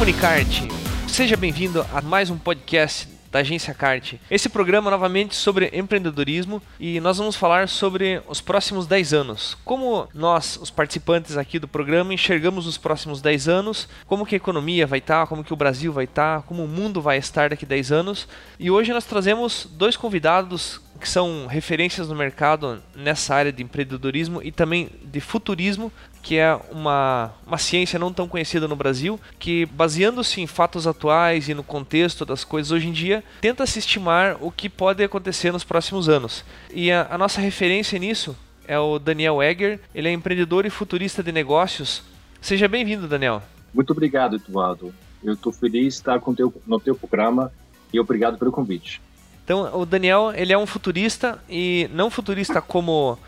[0.00, 0.66] Comunicarte.
[1.06, 4.14] Seja bem-vindo a mais um podcast da Agência Cart.
[4.30, 9.58] Esse programa novamente sobre empreendedorismo e nós vamos falar sobre os próximos 10 anos.
[9.62, 14.38] Como nós, os participantes aqui do programa, enxergamos os próximos 10 anos, como que a
[14.38, 17.66] economia vai estar, como que o Brasil vai estar, como o mundo vai estar daqui
[17.66, 18.26] a 10 anos.
[18.58, 24.42] E hoje nós trazemos dois convidados que são referências no mercado nessa área de empreendedorismo
[24.42, 25.90] e também de futurismo,
[26.22, 31.48] que é uma, uma ciência não tão conhecida no Brasil, que baseando-se em fatos atuais
[31.48, 35.52] e no contexto das coisas hoje em dia, tenta se estimar o que pode acontecer
[35.52, 36.44] nos próximos anos.
[36.72, 41.22] E a, a nossa referência nisso é o Daniel Egger, ele é empreendedor e futurista
[41.22, 42.02] de negócios.
[42.40, 43.42] Seja bem-vindo, Daniel.
[43.74, 44.94] Muito obrigado, Eduardo.
[45.22, 47.52] Eu estou feliz de estar com teu, no teu programa
[47.92, 49.00] e obrigado pelo convite.
[49.44, 53.18] Então, o Daniel, ele é um futurista e não futurista como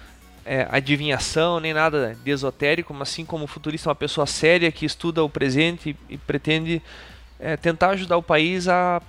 [0.45, 5.23] é, adivinhação nem nada de esotérico, mas sim como futurista, uma pessoa séria que estuda
[5.23, 6.83] o presente e, e pretende
[7.39, 9.01] é, tentar ajudar o país a,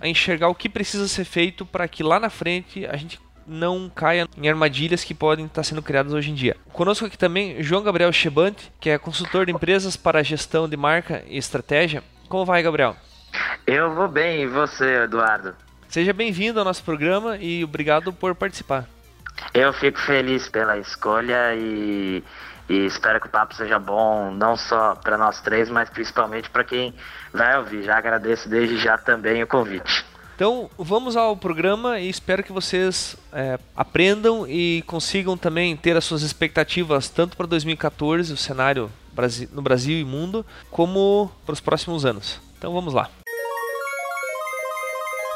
[0.00, 3.90] a enxergar o que precisa ser feito para que lá na frente a gente não
[3.94, 6.56] caia em armadilhas que podem estar sendo criadas hoje em dia.
[6.72, 11.24] Conosco aqui também João Gabriel Chebante, que é consultor de empresas para gestão de marca
[11.28, 12.02] e estratégia.
[12.28, 12.96] Como vai, Gabriel?
[13.66, 15.54] Eu vou bem, e você, Eduardo?
[15.88, 18.88] Seja bem-vindo ao nosso programa e obrigado por participar.
[19.54, 22.22] Eu fico feliz pela escolha e,
[22.68, 26.64] e espero que o papo seja bom, não só para nós três, mas principalmente para
[26.64, 26.94] quem
[27.32, 27.82] vai ouvir.
[27.82, 30.04] Já agradeço desde já também o convite.
[30.34, 36.04] Então vamos ao programa e espero que vocês é, aprendam e consigam também ter as
[36.04, 38.90] suas expectativas tanto para 2014, o cenário
[39.52, 42.40] no Brasil e mundo, como para os próximos anos.
[42.58, 43.10] Então vamos lá.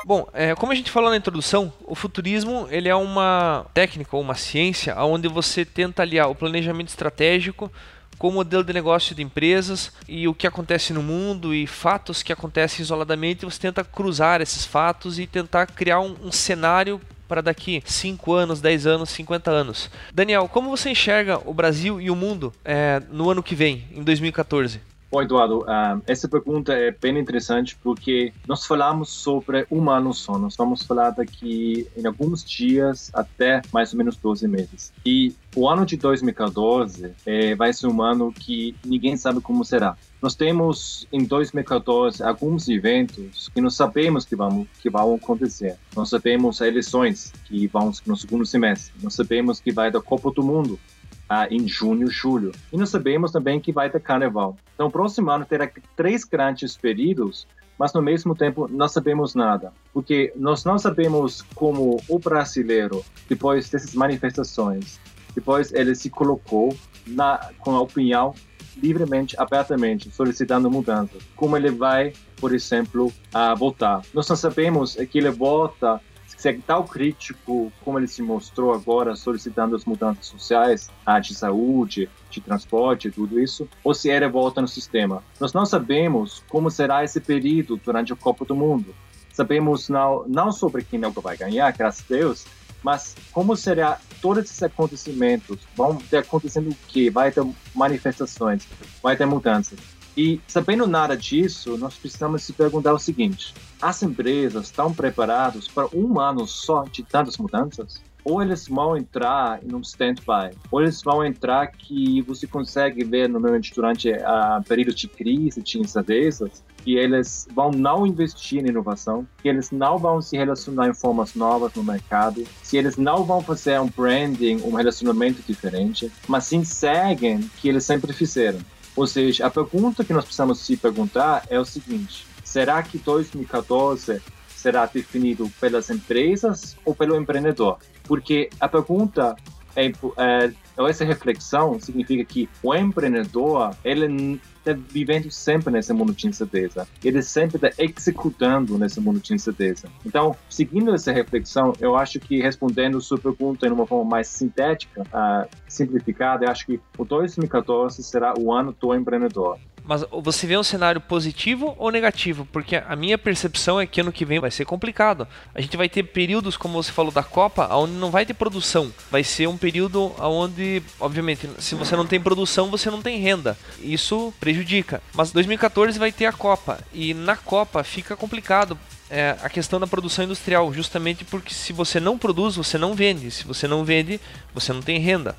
[0.06, 4.22] Bom, é, como a gente falou na introdução, o futurismo ele é uma técnica ou
[4.22, 7.72] uma ciência onde você tenta aliar o planejamento estratégico
[8.16, 12.22] com o modelo de negócio de empresas e o que acontece no mundo e fatos
[12.22, 13.44] que acontecem isoladamente.
[13.44, 18.60] Você tenta cruzar esses fatos e tentar criar um, um cenário para daqui 5 anos,
[18.60, 19.90] 10 anos, 50 anos.
[20.14, 24.04] Daniel, como você enxerga o Brasil e o mundo é, no ano que vem, em
[24.04, 24.80] 2014?
[25.08, 30.36] Bom, Eduardo, uh, essa pergunta é bem interessante porque nós falamos sobre um ano só.
[30.36, 34.92] Nós vamos falar daqui em alguns dias até mais ou menos 12 meses.
[35.06, 39.96] E o ano de 2014 é, vai ser um ano que ninguém sabe como será.
[40.20, 45.76] Nós temos em 2014 alguns eventos que nós sabemos que vão, que vão acontecer.
[45.94, 48.92] Nós sabemos as eleições que vão no segundo semestre.
[49.00, 50.80] Nós sabemos que vai da Copa do Mundo
[51.28, 52.52] ah, em junho, julho.
[52.72, 54.56] E nós sabemos também que vai ter carnaval.
[54.74, 57.46] Então, próximo ano terá três grandes períodos,
[57.78, 63.68] mas no mesmo tempo não sabemos nada, porque nós não sabemos como o brasileiro, depois
[63.68, 64.98] dessas manifestações,
[65.34, 66.74] depois ele se colocou
[67.06, 68.34] na, com a opinião
[68.76, 71.22] livremente, abertamente, solicitando mudanças.
[71.34, 74.02] Como ele vai, por exemplo, a votar.
[74.12, 76.00] Nós não sabemos que ele vota
[76.36, 81.34] se é tal crítico como ele se mostrou agora, solicitando as mudanças sociais, a de
[81.34, 85.22] saúde, de transporte, tudo isso, ou se ele volta no sistema.
[85.40, 88.94] Nós não sabemos como será esse período durante a Copa do Mundo.
[89.32, 92.46] Sabemos não, não sobre quem é o que vai ganhar, graças a Deus,
[92.82, 95.58] mas como será todos esses acontecimentos?
[95.74, 97.10] Vão ter acontecendo o quê?
[97.10, 97.44] Vai ter
[97.74, 98.66] manifestações,
[99.02, 99.78] vai ter mudanças.
[100.16, 105.88] E sabendo nada disso, nós precisamos se perguntar o seguinte: as empresas estão preparadas para
[105.94, 108.00] um ano só de tantas mudanças?
[108.24, 113.28] Ou eles vão entrar em um stand-by, ou eles vão entrar que você consegue ver
[113.28, 119.24] normalmente durante a período de crise, de incertezas, que eles vão não investir em inovação,
[119.40, 123.40] que eles não vão se relacionar em formas novas no mercado, se eles não vão
[123.40, 128.58] fazer um branding, um relacionamento diferente, mas sim seguem que eles sempre fizeram.
[128.96, 134.22] Ou seja, a pergunta que nós precisamos se perguntar é o seguinte: será que 2014
[134.48, 137.78] será definido pelas empresas ou pelo empreendedor?
[138.04, 139.36] Porque a pergunta
[139.76, 140.52] é, é
[140.84, 146.88] essa reflexão significa que o empreendedor ele está vivendo sempre nesse mundo de incerteza.
[147.04, 149.88] Ele sempre está executando nesse mundo de incerteza.
[150.04, 155.02] Então, seguindo essa reflexão, eu acho que respondendo sua pergunta de uma forma mais sintética,
[155.02, 159.58] uh, simplificada, eu acho que o 2014 será o ano do empreendedor.
[159.86, 162.44] Mas você vê um cenário positivo ou negativo?
[162.52, 165.28] Porque a minha percepção é que ano que vem vai ser complicado.
[165.54, 168.92] A gente vai ter períodos, como você falou, da Copa, onde não vai ter produção.
[169.10, 173.56] Vai ser um período onde, obviamente, se você não tem produção, você não tem renda.
[173.80, 175.00] Isso prejudica.
[175.14, 176.80] Mas 2014 vai ter a Copa.
[176.92, 178.76] E na Copa fica complicado
[179.08, 183.30] é, a questão da produção industrial, justamente porque se você não produz, você não vende.
[183.30, 184.20] Se você não vende,
[184.52, 185.36] você não tem renda.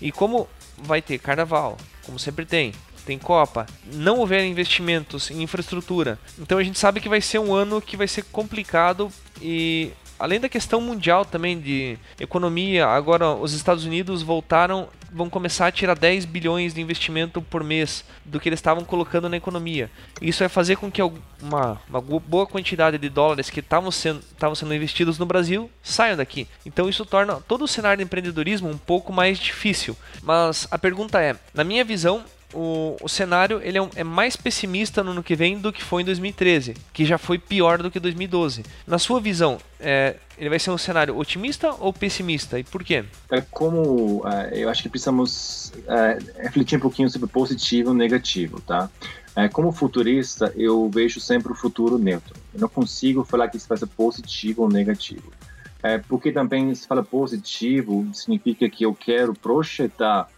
[0.00, 0.48] E como
[0.78, 1.76] vai ter carnaval,
[2.06, 7.08] como sempre tem, tem Copa, não houver investimentos em infraestrutura, então a gente sabe que
[7.08, 9.10] vai ser um ano que vai ser complicado
[9.40, 15.66] e além da questão mundial também de economia, agora os Estados Unidos voltaram, vão começar
[15.66, 19.90] a tirar 10 bilhões de investimento por mês do que eles estavam colocando na economia.
[20.20, 24.22] Isso vai fazer com que uma, uma boa quantidade de dólares que estavam sendo,
[24.54, 26.46] sendo investidos no Brasil saiam daqui.
[26.66, 29.96] Então isso torna todo o cenário de empreendedorismo um pouco mais difícil.
[30.22, 32.22] Mas a pergunta é, na minha visão,
[32.54, 35.82] o, o cenário ele é, um, é, mais pessimista no ano que vem do que
[35.82, 38.64] foi em 2013, que já foi pior do que 2012.
[38.86, 42.58] Na sua visão, é, ele vai ser um cenário otimista ou pessimista?
[42.58, 43.04] E por quê?
[43.30, 48.60] É como uh, eu acho que precisamos uh, refletir um pouquinho sobre positivo e negativo,
[48.60, 48.90] tá?
[49.36, 52.34] Uh, como futurista, eu vejo sempre o futuro neutro.
[52.52, 55.30] Eu não consigo falar que isso vai ser positivo ou negativo.
[55.82, 60.28] É, porque também se fala positivo, significa que eu quero projetar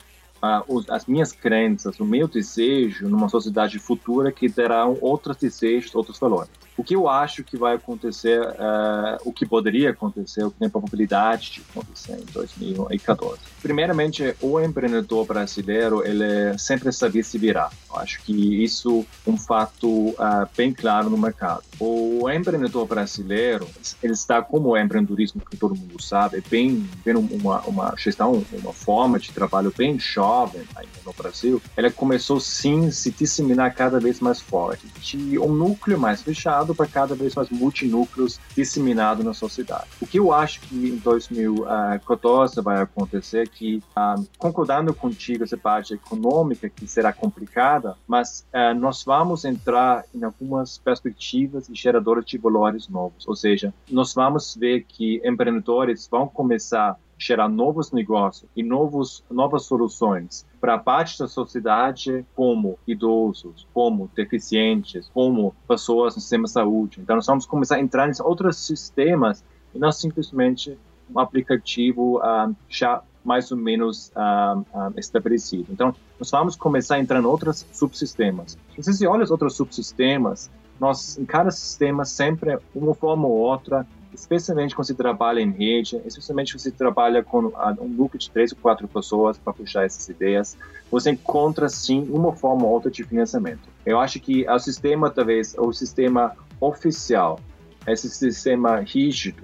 [0.89, 6.51] as minhas crenças, o meu desejo numa sociedade futura que terá outros desejos, outros valores
[6.77, 10.71] o que eu acho que vai acontecer, uh, o que poderia acontecer, o que tem
[10.71, 13.39] probabilidade de acontecer em 2014.
[13.61, 17.71] Primeiramente, o empreendedor brasileiro, ele sempre sabia se virar.
[17.91, 21.63] Eu acho que isso é um fato uh, bem claro no mercado.
[21.79, 23.69] O empreendedor brasileiro,
[24.03, 28.73] ele está como o empreendedorismo que todo mundo sabe, bem, bem uma, uma gestão, uma
[28.73, 31.61] forma de trabalho bem jovem ainda no Brasil.
[31.77, 36.87] Ele começou sim se disseminar cada vez mais forte, de um núcleo mais fechado para
[36.87, 39.87] cada vez mais multinúcleos disseminados na sociedade.
[40.01, 45.57] O que eu acho que em 2014 vai acontecer é que, uh, concordando contigo essa
[45.57, 52.25] parte econômica que será complicada, mas uh, nós vamos entrar em algumas perspectivas e geradoras
[52.25, 58.51] de valores novos, ou seja, nós vamos ver que empreendedores vão começar gerar novos negócios
[58.57, 66.21] e novos, novas soluções para parte da sociedade, como idosos, como deficientes, como pessoas no
[66.21, 67.01] sistema de saúde.
[67.01, 70.79] Então, nós vamos começar a entrar em outros sistemas e não simplesmente
[71.15, 75.67] um aplicativo uh, já mais ou menos uh, uh, estabelecido.
[75.71, 78.59] Então, nós vamos começar a entrar em outros subsistemas.
[78.79, 83.87] Se você olha os outros subsistemas, nós, em cada sistema, sempre, uma forma ou outra,
[84.15, 88.31] especialmente quando se trabalha em rede, especialmente quando se trabalha com ah, um grupo de
[88.31, 90.57] três ou quatro pessoas para puxar essas ideias,
[90.91, 93.69] você encontra sim uma forma ou outra de financiamento.
[93.85, 97.41] Eu acho que o sistema, talvez, o sistema oficial,
[97.87, 99.43] esse sistema rígido,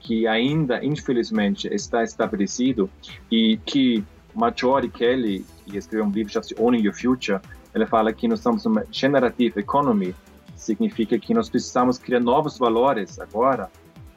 [0.00, 2.90] que ainda, infelizmente, está estabelecido
[3.30, 4.04] e que
[4.34, 7.40] Marjorie Kelly, que escreveu um livro chamado Owning Your Future,
[7.74, 10.14] ela fala que nós estamos numa generative economy,
[10.56, 13.70] significa que nós precisamos criar novos valores agora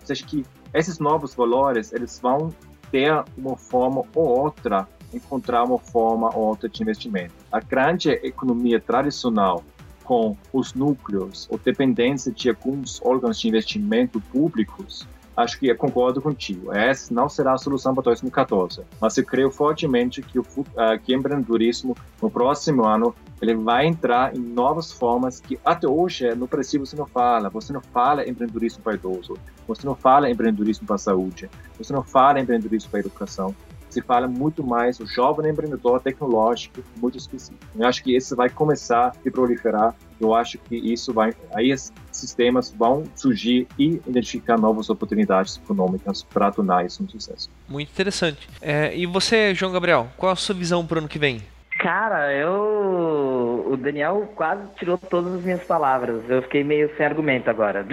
[0.04, 2.54] você acha que esses novos valores eles vão
[2.92, 7.34] ter uma forma ou outra encontrar uma forma ou outra de investimento.
[7.52, 9.64] A grande economia tradicional
[10.04, 16.22] com os núcleos ou dependência de alguns órgãos de investimento públicos acho que eu concordo
[16.22, 16.74] contigo.
[16.74, 21.14] Essa não será a solução para 2014, mas eu creio fortemente que o uh, que
[21.14, 26.86] empreendedorismo no próximo ano ele vai entrar em novas formas que até hoje no Brasil
[26.86, 27.50] você não fala.
[27.50, 32.40] Você não fala empreendedorismo para idoso, você não fala empreendedorismo para saúde, você não fala
[32.40, 33.56] empreendedorismo para educação
[33.92, 37.60] se fala muito mais o jovem empreendedor tecnológico, muito específico.
[37.76, 39.94] Eu acho que isso vai começar a proliferar.
[40.20, 46.24] Eu acho que isso vai, aí os sistemas vão surgir e identificar novas oportunidades econômicas
[46.24, 47.50] para tornar isso um sucesso.
[47.68, 48.48] Muito interessante.
[48.62, 51.42] É, e você, João Gabriel, qual a sua visão para o ano que vem?
[51.82, 53.66] Cara, eu.
[53.68, 56.30] O Daniel quase tirou todas as minhas palavras.
[56.30, 57.84] Eu fiquei meio sem argumento agora.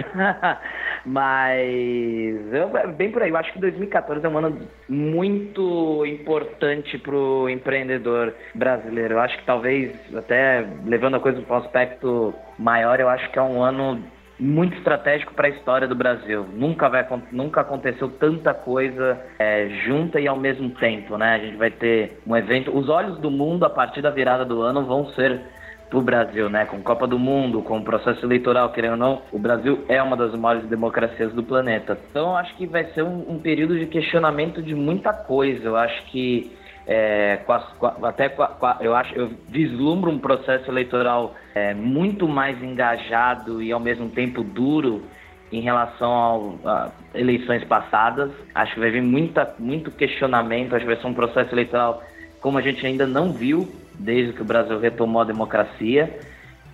[1.03, 2.53] Mas.
[2.53, 3.31] Eu, bem por aí.
[3.31, 9.15] Eu acho que 2014 é um ano muito importante para o empreendedor brasileiro.
[9.15, 13.39] Eu acho que talvez, até levando a coisa para um aspecto maior, eu acho que
[13.39, 14.03] é um ano
[14.39, 16.45] muito estratégico para a história do Brasil.
[16.53, 21.35] Nunca, vai, nunca aconteceu tanta coisa é, junta e ao mesmo tempo, né?
[21.35, 22.75] A gente vai ter um evento.
[22.75, 25.41] Os olhos do mundo a partir da virada do ano vão ser
[25.89, 26.65] para o Brasil, né?
[26.65, 30.15] Com Copa do Mundo, com o processo eleitoral, querendo ou não, o Brasil é uma
[30.15, 31.97] das maiores democracias do planeta.
[32.09, 35.65] Então, acho que vai ser um, um período de questionamento de muita coisa.
[35.65, 36.55] Eu acho que
[36.91, 38.43] é, com as, com, até com,
[38.81, 44.41] eu acho eu vislumbro um processo eleitoral é, muito mais engajado e ao mesmo tempo
[44.43, 45.03] duro
[45.51, 48.31] em relação a eleições passadas.
[48.55, 52.01] Acho que vai vir muita, muito questionamento, acho que vai ser um processo eleitoral
[52.41, 56.19] como a gente ainda não viu desde que o Brasil retomou a democracia.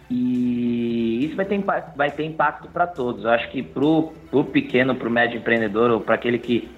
[0.09, 1.61] E isso vai ter,
[1.93, 3.25] vai ter impacto para todos.
[3.25, 6.69] Eu acho que para o pequeno, para o médio empreendedor, ou para aquele que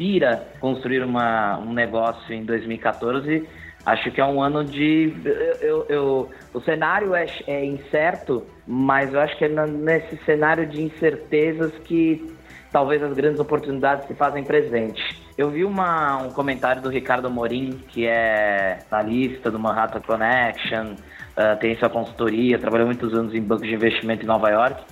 [0.00, 3.46] aspira construir uma, um negócio em 2014,
[3.84, 5.14] Acho que é um ano de.
[5.62, 10.82] Eu, eu, o cenário é, é incerto, mas eu acho que é nesse cenário de
[10.82, 12.30] incertezas que
[12.70, 15.02] talvez as grandes oportunidades se fazem presente.
[15.36, 21.58] Eu vi uma, um comentário do Ricardo Amorim, que é analista do Manhattan Connection, uh,
[21.58, 24.84] tem sua consultoria, trabalhou muitos anos em banco de investimento em Nova York,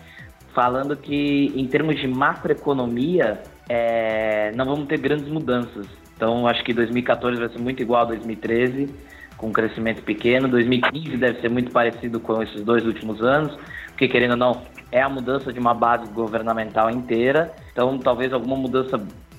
[0.55, 3.39] falando que em termos de macroeconomia,
[3.69, 5.87] é, não vamos ter grandes mudanças.
[6.17, 8.93] Então, acho que 2014 vai ser muito igual a 2013,
[9.37, 10.49] com um crescimento pequeno.
[10.49, 13.57] 2015 deve ser muito parecido com esses dois últimos anos,
[13.89, 17.55] porque, querendo ou não, é a mudança de uma base governamental inteira.
[17.73, 18.99] Então, talvez alguma mudança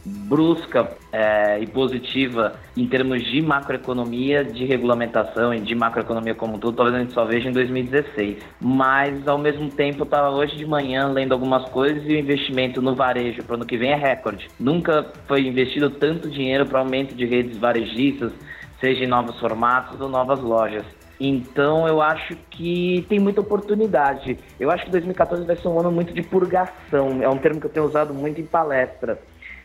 [0.10, 6.60] brusca é, e positiva em termos de macroeconomia, de regulamentação e de macroeconomia como um
[6.60, 8.38] todo, talvez a gente só veja em 2016.
[8.62, 12.82] Mas, ao mesmo tempo, eu estava hoje de manhã lendo algumas coisas e o investimento
[12.82, 14.50] no varejo para o ano que vem é recorde.
[14.60, 18.32] Nunca foi investido tanto dinheiro para aumento de redes varejistas,
[18.80, 20.86] seja em novos formatos ou novas lojas.
[21.20, 24.40] Então eu acho que tem muita oportunidade.
[24.58, 27.22] Eu acho que 2014 vai ser um ano muito de purgação.
[27.22, 29.20] É um termo que eu tenho usado muito em palestra.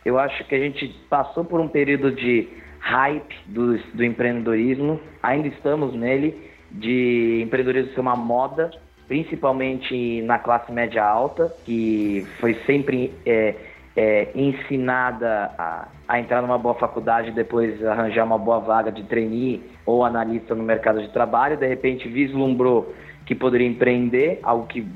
[0.04, 2.48] Eu acho que a gente passou por um período de
[2.80, 8.70] hype do, do empreendedorismo, ainda estamos nele, de empreendedorismo ser uma moda,
[9.08, 13.54] principalmente na classe média alta, que foi sempre é,
[13.96, 19.04] é, ensinada a, a, entrar numa boa faculdade e depois arranjar uma boa vaga de
[19.04, 22.94] trainee ou analista no mercado de trabalho, de repente vislumbrou
[23.24, 24.86] que poderia empreender, algo que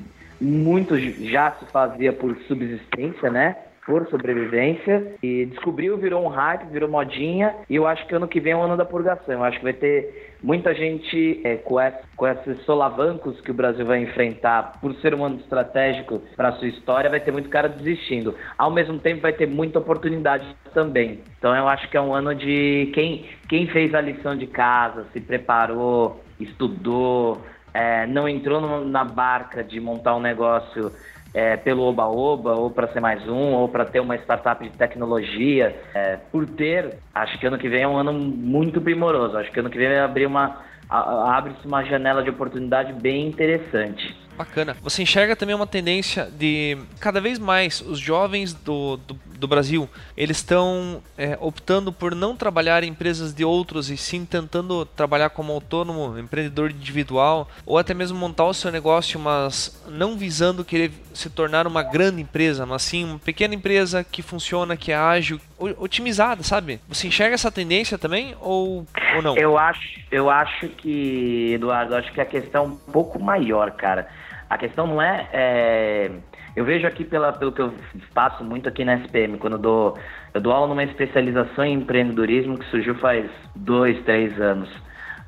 [0.40, 3.56] muito já se fazia por subsistência, né?
[3.88, 8.38] Por sobrevivência e descobriu, virou um hype, virou modinha e eu acho que ano que
[8.38, 9.37] vem é o ano da purgação.
[9.37, 11.76] Eu acho que vai ter muita gente é, com,
[12.14, 16.52] com esses solavancos que o Brasil vai enfrentar por ser um ano estratégico para a
[16.52, 18.35] sua história, vai ter muito cara desistindo.
[18.59, 21.21] Ao mesmo tempo vai ter muita oportunidade também.
[21.38, 25.07] Então eu acho que é um ano de quem, quem fez a lição de casa,
[25.14, 27.40] se preparou, estudou,
[27.73, 30.92] é, não entrou no, na barca de montar um negócio
[31.35, 35.76] é, pelo Oba-Oba, ou para ser mais um, ou para ter uma startup de tecnologia.
[35.94, 39.37] É, por ter, acho que ano que vem é um ano muito primoroso.
[39.37, 40.62] Acho que ano que vem abrir uma.
[40.88, 44.27] abre-se uma janela de oportunidade bem interessante.
[44.38, 44.76] Bacana.
[44.83, 49.90] Você enxerga também uma tendência de cada vez mais os jovens do, do, do Brasil
[50.16, 55.30] eles estão é, optando por não trabalhar em empresas de outros e sim tentando trabalhar
[55.30, 60.92] como autônomo, empreendedor individual ou até mesmo montar o seu negócio, mas não visando querer
[61.12, 65.40] se tornar uma grande empresa, mas sim uma pequena empresa que funciona, que é ágil,
[65.59, 66.80] otimizada, sabe?
[66.88, 69.37] Você enxerga essa tendência também ou, ou não?
[69.37, 74.09] Eu acho, eu acho que, Eduardo, acho que a questão é um pouco maior, cara.
[74.48, 76.10] A questão não é, é,
[76.56, 77.74] eu vejo aqui pela, pelo que eu
[78.14, 79.98] passo muito aqui na SPM, quando eu dou,
[80.32, 84.70] eu dou aula numa especialização em empreendedorismo que surgiu faz dois, três anos.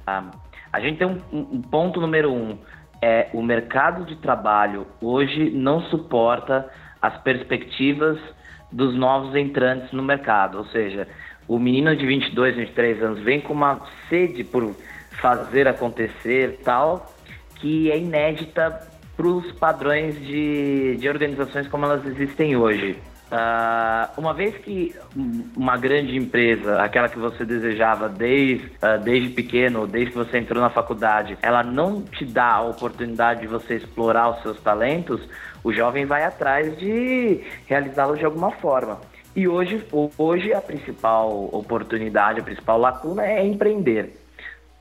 [0.06, 0.30] Ah,
[0.72, 2.58] a gente tem um, um ponto número um,
[3.02, 6.68] é o mercado de trabalho hoje não suporta
[7.00, 8.18] as perspectivas
[8.72, 11.08] dos novos entrantes no mercado, ou seja,
[11.48, 14.74] o menino de 22, 23 anos vem com uma sede por
[15.20, 17.06] fazer acontecer tal
[17.56, 18.89] que é inédita
[19.20, 22.96] para os padrões de, de organizações como elas existem hoje.
[23.30, 24.96] Uh, uma vez que
[25.54, 30.62] uma grande empresa, aquela que você desejava desde, uh, desde pequeno, desde que você entrou
[30.62, 35.20] na faculdade, ela não te dá a oportunidade de você explorar os seus talentos,
[35.62, 38.98] o jovem vai atrás de realizá-los de alguma forma.
[39.36, 39.86] E hoje,
[40.16, 44.14] hoje a principal oportunidade, a principal lacuna é empreender.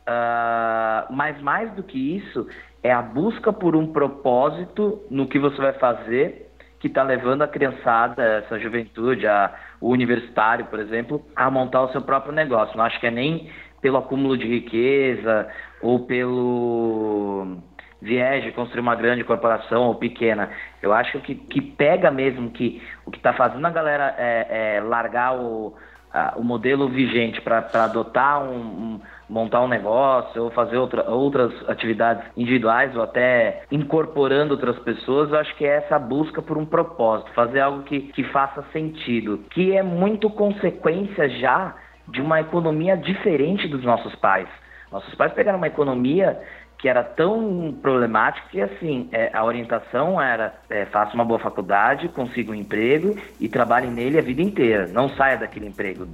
[0.08, 2.48] Uh, mas mais do que isso,
[2.84, 7.48] é a busca por um propósito no que você vai fazer que está levando a
[7.48, 12.78] criançada, essa juventude, a, o universitário, por exemplo, a montar o seu próprio negócio.
[12.78, 15.48] Não acho que é nem pelo acúmulo de riqueza
[15.82, 17.58] ou pelo
[18.02, 20.50] viés de construir uma grande corporação ou pequena.
[20.82, 24.82] Eu acho que, que pega mesmo que o que está fazendo a galera é, é
[24.82, 25.76] largar o,
[26.14, 31.54] a, o modelo vigente para adotar um, um montar um negócio ou fazer outra, outras
[31.70, 36.66] atividades individuais ou até incorporando outras pessoas, eu acho que é essa busca por um
[36.66, 41.76] propósito, fazer algo que, que faça sentido, que é muito consequência já
[42.08, 44.50] de uma economia diferente dos nossos pais.
[44.92, 46.40] Nossos pais pegaram uma economia
[46.80, 52.08] que era tão problemático que assim é, a orientação era é, faça uma boa faculdade,
[52.08, 54.88] consiga um emprego e trabalhe nele a vida inteira.
[54.88, 56.08] Não saia daquele emprego.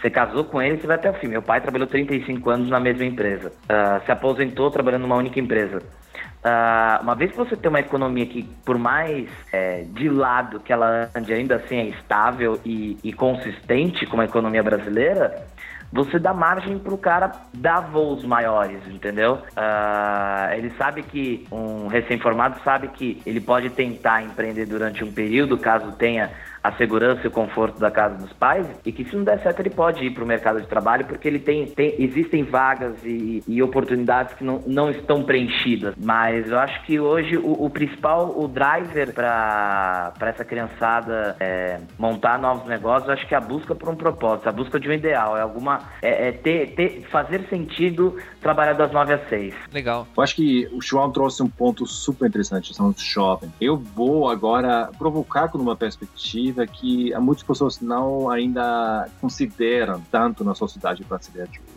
[0.00, 1.28] Você casou com ele, você vai até o fim.
[1.28, 3.50] Meu pai trabalhou 35 anos na mesma empresa.
[3.64, 5.78] Uh, se aposentou trabalhando numa única empresa.
[5.78, 10.72] Uh, uma vez que você tem uma economia que, por mais é, de lado que
[10.72, 15.46] ela ande, ainda assim é estável e, e consistente como a economia brasileira,
[15.92, 19.34] você dá margem para o cara dar voos maiores, entendeu?
[19.34, 25.58] Uh, ele sabe que um recém-formado sabe que ele pode tentar empreender durante um período,
[25.58, 26.30] caso tenha
[26.62, 29.60] a segurança e o conforto da casa dos pais e que se não der certo
[29.60, 33.42] ele pode ir para o mercado de trabalho porque ele tem, tem existem vagas e,
[33.48, 35.94] e, oportunidades que não, não estão preenchidas.
[35.96, 42.38] Mas eu acho que hoje o, o principal, o driver para essa criançada é, montar
[42.38, 44.92] novos negócios, eu acho que é a busca por um propósito, a busca de um
[44.92, 49.54] ideal, é alguma é, é ter, ter, fazer sentido trabalhar das nove às seis.
[49.72, 50.06] Legal.
[50.16, 53.50] Eu acho que o João trouxe um ponto super interessante, são os jovens.
[53.60, 60.44] Eu vou agora provocar com uma perspectiva perspectiva que muitas pessoas não ainda consideram tanto
[60.44, 61.72] na sociedade brasileira de hoje.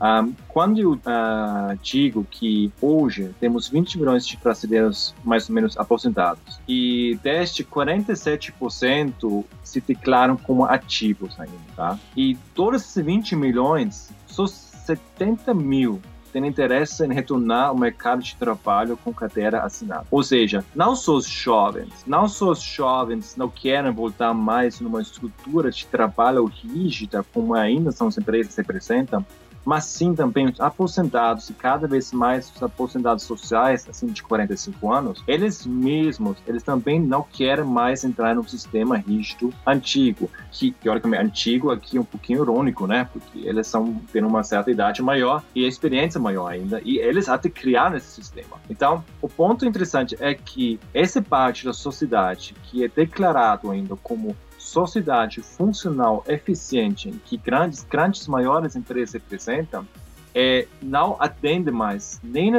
[0.00, 5.76] Um, quando eu uh, digo que hoje temos 20 milhões de brasileiros mais ou menos
[5.76, 11.98] aposentados e deste 47% se declaram como ativos ainda, tá?
[12.16, 16.02] E todos esses 20 milhões, só 70 mil
[16.34, 20.04] têm interesse em retornar ao mercado de trabalho com carteira assinada.
[20.10, 25.00] Ou seja, não só os jovens, não só os jovens não querem voltar mais numa
[25.00, 29.24] estrutura de trabalho rígida, como ainda são as empresas representam,
[29.64, 34.92] mas sim também os aposentados, e cada vez mais os aposentados sociais, assim, de 45
[34.92, 41.22] anos, eles mesmos, eles também não querem mais entrar no sistema rígido antigo, que, teoricamente,
[41.22, 43.08] antigo aqui é um pouquinho irônico, né?
[43.12, 47.28] Porque eles são, têm uma certa idade maior e a experiência maior ainda, e eles
[47.28, 48.56] até criaram esse sistema.
[48.68, 54.36] Então, o ponto interessante é que essa parte da sociedade que é declarado ainda como
[54.74, 59.86] sociedade funcional eficiente que grandes, grandes maiores empresas representam,
[60.34, 62.50] é, não atende mais nem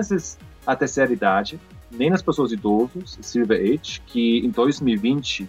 [0.66, 1.60] a terceira idade,
[1.92, 5.48] nem nas pessoas idosas, Silver Age, que em 2020, uh,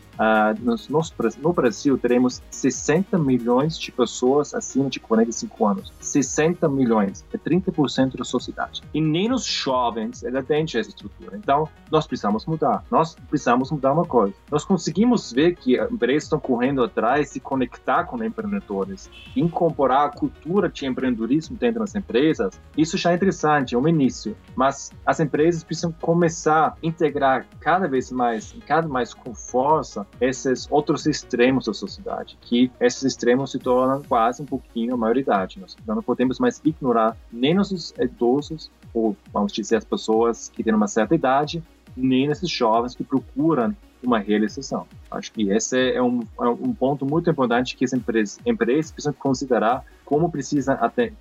[0.61, 5.93] nos, nos, no Brasil, teremos 60 milhões de pessoas acima de 45 anos.
[6.01, 8.83] 60 milhões, é 30% da sociedade.
[8.95, 11.37] E nem os jovens ele atende essa estrutura.
[11.37, 12.85] Então, nós precisamos mudar.
[12.91, 14.35] Nós precisamos mudar uma coisa.
[14.51, 20.69] Nós conseguimos ver que empresas estão correndo atrás de conectar com empreendedores, incorporar a cultura
[20.69, 22.61] de empreendedorismo dentro das empresas.
[22.77, 24.37] Isso já é interessante, é um início.
[24.55, 30.05] Mas as empresas precisam começar começar a integrar cada vez mais, cada mais com força,
[30.21, 35.61] esses outros extremos da sociedade, que esses extremos se tornam quase um pouquinho a maioridade.
[35.61, 40.75] Nós não podemos mais ignorar nem os idosos, ou vamos dizer, as pessoas que têm
[40.75, 41.63] uma certa idade,
[41.97, 43.75] nem esses jovens que procuram
[44.07, 44.87] uma realização.
[45.11, 49.13] Acho que esse é um, é um ponto muito importante que as empresas, empresas precisam
[49.13, 50.77] considerar como precisam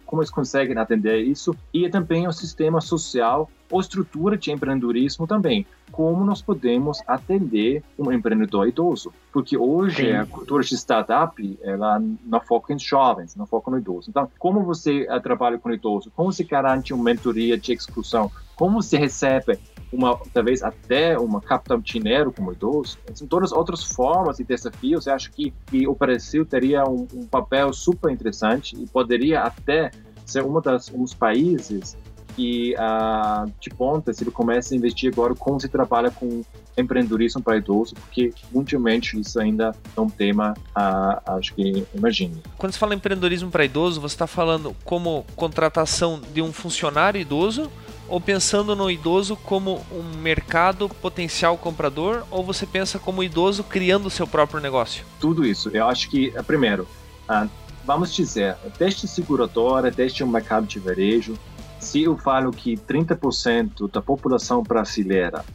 [0.06, 5.66] como eles conseguem atender isso e também o sistema social ou estrutura de empreendedorismo também.
[5.96, 9.14] Como nós podemos atender um empreendedor idoso?
[9.32, 10.12] Porque hoje Sim.
[10.12, 14.10] a cultura de startup ela não foca em jovens, não foca no idoso.
[14.10, 16.12] Então, como você uh, trabalha com idoso?
[16.14, 18.30] Como se garante uma mentoria de exclusão?
[18.58, 19.58] Como se recebe
[19.90, 22.98] uma, talvez até uma capital dinheiro como idoso.
[23.14, 25.08] São todas outras formas e desafios.
[25.08, 29.92] Eu acho que, que o Brasil teria um, um papel super interessante e poderia até
[30.26, 31.96] ser uma das um dos países
[32.36, 36.44] que uh, de ponta se ele começa a investir agora como se trabalha com
[36.78, 42.42] empreendedorismo para idoso, porque mundialmente isso ainda é um tema, uh, acho que imagine.
[42.58, 47.20] Quando você fala em empreendedorismo para idoso, você está falando como contratação de um funcionário
[47.20, 47.72] idoso
[48.08, 54.06] ou pensando no idoso como um mercado potencial comprador, ou você pensa como idoso criando
[54.06, 55.04] o seu próprio negócio?
[55.20, 55.70] Tudo isso.
[55.70, 56.88] Eu acho que, é, primeiro,
[57.28, 57.48] ah,
[57.84, 61.38] vamos dizer, desde seguradora, desde um mercado de varejo,
[61.86, 65.46] se eu falo que 30% da população brasileira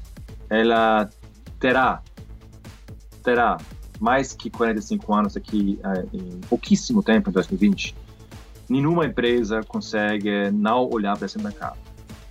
[0.48, 1.10] ela
[1.58, 2.02] terá
[3.22, 3.58] terá
[4.00, 7.94] mais que 45 anos aqui ah, em pouquíssimo tempo, em 2020,
[8.68, 11.76] nenhuma empresa consegue não olhar para esse mercado.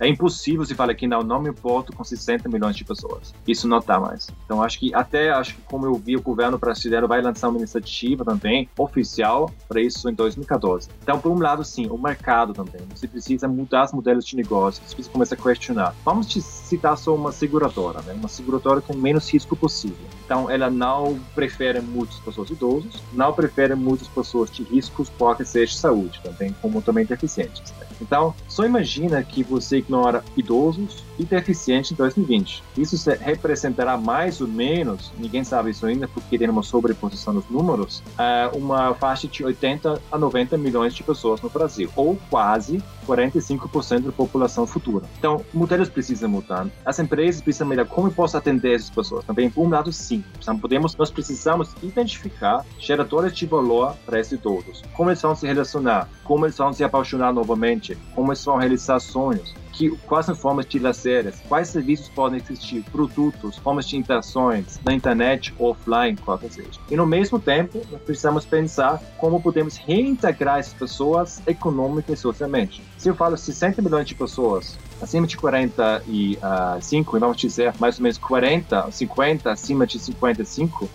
[0.00, 3.34] É impossível se falar que não, não me importo com 60 milhões de pessoas.
[3.46, 4.28] Isso não está mais.
[4.46, 7.58] Então acho que até acho que como eu vi o governo brasileiro vai lançar uma
[7.58, 10.88] iniciativa também oficial para isso em 2014.
[11.02, 12.80] Então por um lado sim, o mercado também.
[12.94, 14.82] Você precisa mudar os modelos de negócio.
[14.82, 15.94] Você precisa começar a questionar.
[16.02, 18.14] Vamos te citar só uma seguradora, né?
[18.14, 20.06] Uma seguradora com menos risco possível.
[20.24, 25.74] Então ela não prefere muitas pessoas idosas, não prefere muitas pessoas de riscos porque seja
[25.74, 27.74] saúde também, como também deficientes.
[27.78, 27.86] Né?
[28.00, 32.64] Então só imagina que você ignora idosos e deficientes em 2020.
[32.78, 38.02] Isso representará mais ou menos, ninguém sabe isso ainda porque tem uma sobreposição dos números,
[38.18, 44.06] eh, uma faixa de 80 a 90 milhões de pessoas no Brasil, ou quase 45%
[44.06, 45.04] da população futura.
[45.18, 46.66] Então, modelos precisam mudar.
[46.86, 49.24] As empresas precisam melhorar como eu posso atender essas pessoas.
[49.24, 54.32] Também, por um lado, sim, sim, podemos, nós precisamos identificar geradores de valor para esses
[54.32, 54.82] idosos.
[54.94, 59.00] Como eles vão se relacionar, como eles vão se apaixonar novamente, como eles vão realizar
[59.00, 60.78] sonhos, que, quais são formas de
[61.10, 66.80] lazeres, quais serviços podem existir, produtos, formas de interações na internet, offline, qualquer seja.
[66.90, 72.82] E no mesmo tempo, precisamos pensar como podemos reintegrar essas pessoas econômica e socialmente.
[73.00, 78.18] Se eu falo 60 milhões de pessoas acima de 45, vamos dizer mais ou menos
[78.18, 80.88] 40, 50, acima de 55, uh,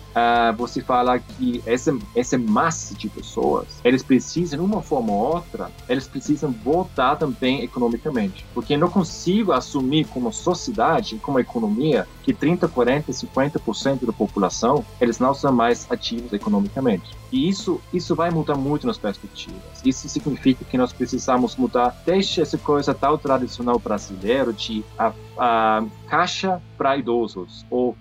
[0.56, 5.70] você fala que essa, essa massa de pessoas, eles precisam, de uma forma ou outra,
[5.88, 8.46] eles precisam voltar também economicamente.
[8.54, 15.18] Porque não consigo assumir como sociedade, como economia, que 30, 40, 50% da população, eles
[15.18, 17.16] não são mais ativos economicamente.
[17.32, 19.60] E isso, isso vai mudar muito nas perspectivas.
[19.84, 25.84] Isso significa que nós precisamos mudar desde essa coisa tão tradicional brasileira de a, a
[26.08, 27.96] caixa para idosos ou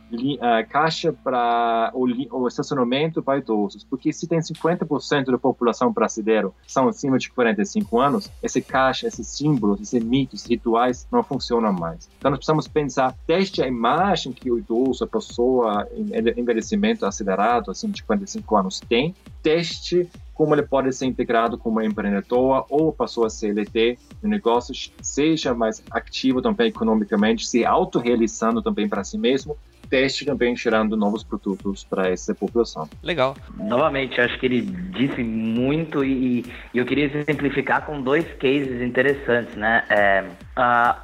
[0.70, 7.18] caixa para o, estacionamento para idosos, porque se tem 50% da população brasileira são acima
[7.18, 12.10] de 45 anos, esse caixa, esses símbolos, esses mitos, rituais não funcionam mais.
[12.18, 17.72] Então nós precisamos pensar desde a imagem que o idoso, a pessoa em envelhecimento acelerado,
[17.72, 23.30] acima de 45 anos tem, teste como ele pode ser integrado como empreendedor ou pessoa
[23.30, 29.58] CLT no negócio, seja mais ativo também economicamente, se autorrealizando também para si mesmo,
[29.90, 32.90] teste também gerando novos produtos para essa população.
[33.02, 33.36] Legal.
[33.56, 39.56] Novamente, acho que ele disse muito e, e eu queria exemplificar com dois cases interessantes,
[39.56, 39.84] né?
[39.90, 40.26] É,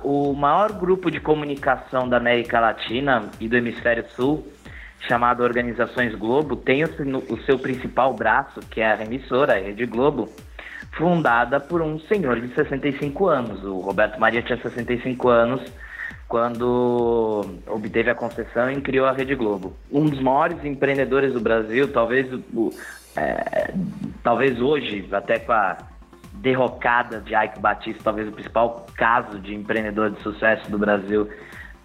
[0.03, 4.45] o maior grupo de comunicação da América Latina e do Hemisfério Sul
[5.07, 10.29] chamado Organizações Globo, tem o, seu principal braço, que é a emissora, a Rede Globo,
[10.93, 13.63] fundada por um senhor de 65 anos.
[13.63, 15.61] O Roberto Maria tinha 65 anos
[16.27, 19.75] quando obteve a concessão e criou a Rede Globo.
[19.91, 22.27] Um dos maiores empreendedores do Brasil, talvez,
[23.17, 23.73] é,
[24.23, 25.77] talvez hoje, até com a
[26.33, 31.27] derrocada de Ike Batista, talvez o principal caso de empreendedor de sucesso do Brasil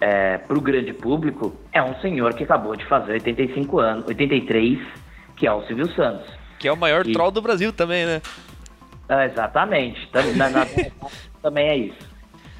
[0.00, 4.78] é, para o grande público, é um senhor que acabou de fazer 85 anos, 83,
[5.36, 6.26] que é o Silvio Santos.
[6.58, 7.12] Que é o maior e...
[7.12, 8.20] troll do Brasil também, né?
[9.08, 10.08] Ah, exatamente.
[10.36, 10.66] Na, na,
[11.42, 12.16] também é isso.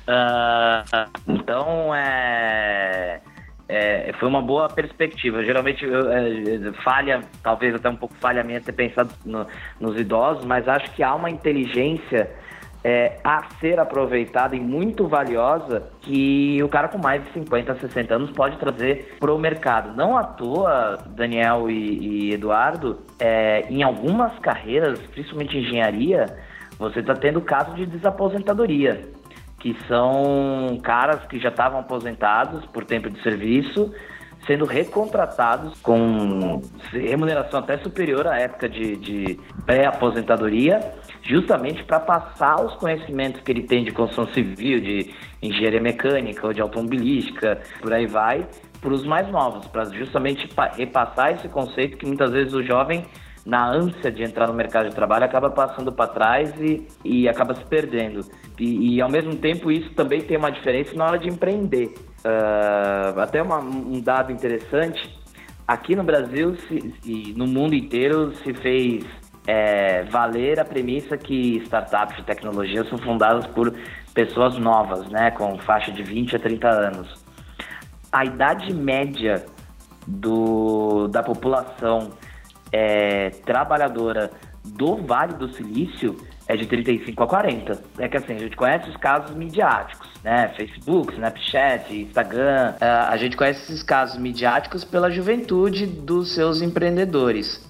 [0.07, 3.21] Uh, então, é,
[3.69, 5.45] é, foi uma boa perspectiva.
[5.45, 9.47] Geralmente, eu, é, falha, talvez até um pouco falha minha ter pensado no,
[9.81, 12.31] nos idosos, mas acho que há uma inteligência
[12.89, 18.15] é, a ser aproveitada e muito valiosa que o cara com mais de 50, 60
[18.15, 19.93] anos pode trazer para o mercado.
[19.97, 26.27] Não à toa, Daniel e, e Eduardo, é, em algumas carreiras, principalmente engenharia,
[26.79, 29.03] você está tendo caso de desaposentadoria,
[29.59, 33.93] que são caras que já estavam aposentados por tempo de serviço
[34.47, 40.81] sendo recontratados com remuneração até superior à época de, de pré-aposentadoria,
[41.23, 46.53] justamente para passar os conhecimentos que ele tem de construção civil, de engenharia mecânica ou
[46.53, 48.47] de automobilística, por aí vai,
[48.81, 53.05] para os mais novos, para justamente repassar esse conceito que muitas vezes o jovem
[53.47, 57.55] na ânsia de entrar no mercado de trabalho, acaba passando para trás e, e acaba
[57.55, 58.21] se perdendo.
[58.59, 61.95] E, e, ao mesmo tempo, isso também tem uma diferença na hora de empreender.
[62.27, 65.17] Uh, até uma, um dado interessante:
[65.69, 69.05] aqui no Brasil se, e no mundo inteiro se fez
[69.47, 73.73] é, valer a premissa que startups de tecnologia são fundadas por
[74.13, 77.25] pessoas novas, né, com faixa de 20 a 30 anos.
[78.11, 79.47] A idade média
[80.05, 82.11] do, da população
[82.73, 84.33] é, trabalhadora
[84.65, 86.17] do Vale do Silício
[86.49, 87.83] é de 35 a 40.
[87.99, 90.53] É que assim, a gente conhece os casos midiáticos, né?
[90.57, 92.75] Facebook, Snapchat, Instagram.
[92.75, 97.65] Uh, a gente conhece esses casos midiáticos pela juventude dos seus empreendedores.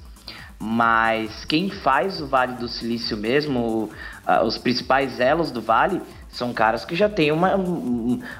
[0.58, 3.90] Mas quem faz o Vale do Silício mesmo,
[4.26, 7.54] uh, os principais elos do Vale, são caras que já têm uma,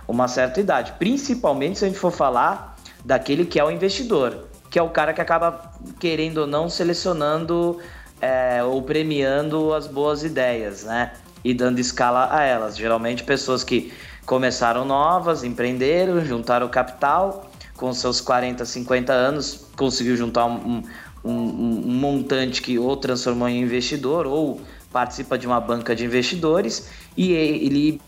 [0.07, 0.93] uma certa idade.
[0.99, 4.47] Principalmente se a gente for falar daquele que é o investidor
[4.77, 7.81] que é o cara que acaba, querendo ou não, selecionando
[8.21, 11.13] é, ou premiando as boas ideias, né?
[11.45, 12.77] E dando escala a elas.
[12.77, 13.93] Geralmente pessoas que
[14.25, 20.83] começaram novas, empreenderam, juntaram capital, com seus 40, 50 anos, conseguiu juntar um,
[21.25, 24.61] um, um montante que ou transformou em investidor ou
[24.93, 28.01] participa de uma banca de investidores e ele,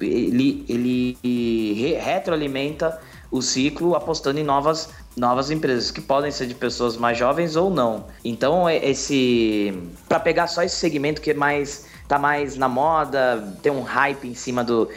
[0.00, 2.98] ele, ele retroalimenta
[3.30, 7.70] o ciclo apostando em novas novas empresas que podem ser de pessoas mais jovens ou
[7.70, 8.06] não.
[8.24, 9.72] Então é esse
[10.08, 14.28] para pegar só esse segmento que é mais tá mais na moda, tem um hype
[14.28, 14.88] em cima do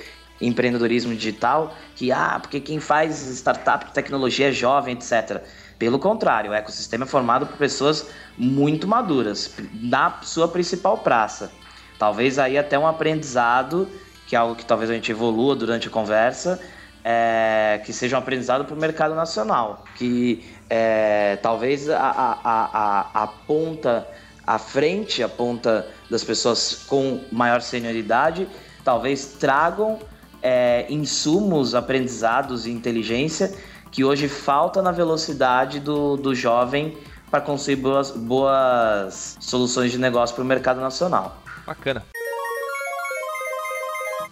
[0.41, 5.43] empreendedorismo digital, que ah, porque quem faz startup, tecnologia é jovem, etc.
[5.77, 11.51] Pelo contrário, o ecossistema é formado por pessoas muito maduras, na sua principal praça.
[11.97, 13.87] Talvez aí até um aprendizado,
[14.27, 16.59] que é algo que talvez a gente evolua durante a conversa,
[17.03, 23.23] é, que seja um aprendizado para o mercado nacional, que é, talvez a, a, a,
[23.23, 24.07] a ponta,
[24.45, 28.47] a frente, a ponta das pessoas com maior senioridade,
[28.83, 29.99] talvez tragam
[30.41, 33.53] é, insumos, aprendizados e inteligência
[33.91, 36.97] que hoje falta na velocidade do, do jovem
[37.29, 41.41] para construir boas, boas soluções de negócio para o mercado nacional.
[41.65, 42.03] Bacana.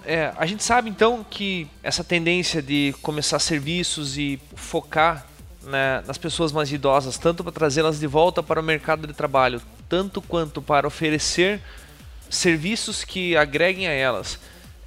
[0.10, 5.28] É, a gente sabe então que essa tendência de começar serviços e focar
[5.63, 9.62] né, nas pessoas mais idosas, tanto para trazê-las de volta para o mercado de trabalho,
[9.89, 11.62] tanto quanto para oferecer
[12.30, 14.39] serviços que agreguem a elas,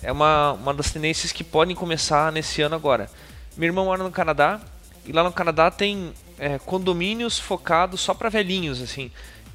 [0.02, 3.10] é uma, uma das tendências que podem começar nesse ano agora.
[3.58, 4.58] Meu irmão mora no Canadá
[5.04, 9.10] e lá no Canadá tem é, condomínios focados só para velhinhos, assim.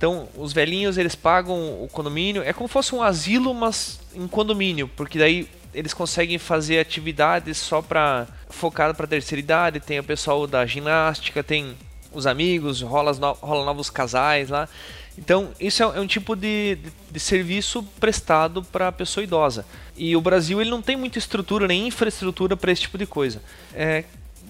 [0.05, 4.27] Então, os velhinhos eles pagam o condomínio, é como se fosse um asilo, mas em
[4.27, 9.79] condomínio, porque daí eles conseguem fazer atividades só para focado para terceira idade.
[9.79, 11.75] Tem o pessoal da ginástica, tem
[12.13, 14.69] os amigos, rola, rola novos casais lá.
[15.17, 19.65] Então, isso é, é um tipo de, de, de serviço prestado para a pessoa idosa.
[19.97, 23.41] E o Brasil ele não tem muita estrutura nem infraestrutura para esse tipo de coisa.
[23.73, 24.03] É,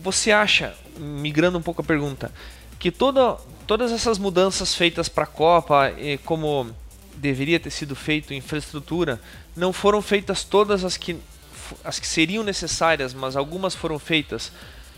[0.04, 2.30] você acha, migrando um pouco a pergunta,
[2.78, 5.92] que toda, todas essas mudanças feitas para a Copa,
[6.24, 6.74] como
[7.16, 9.20] deveria ter sido feito infraestrutura,
[9.56, 11.18] não foram feitas todas as que,
[11.84, 14.52] as que seriam necessárias, mas algumas foram feitas.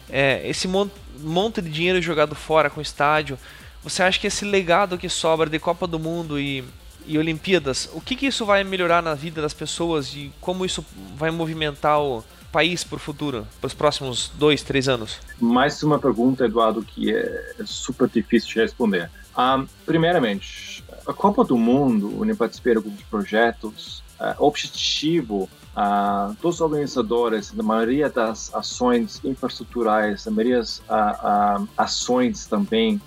[0.09, 3.37] É, esse monte, monte de dinheiro jogado fora com o estádio,
[3.83, 6.63] você acha que esse legado que sobra de Copa do Mundo e,
[7.05, 10.85] e Olimpíadas, o que, que isso vai melhorar na vida das pessoas e como isso
[11.15, 12.23] vai movimentar o
[12.57, 15.19] país para o futuro, para os próximos dois, três anos?
[15.39, 19.11] Mais uma pergunta, Eduardo, que é super difícil de responder.
[19.37, 26.55] Um, primeiramente, a Copa do Mundo, onde participei de alguns projetos, uh, objetivo Uh, todos
[26.55, 32.99] os organizadores, a maioria das ações infraestruturais, a maioria das uh, uh, ações também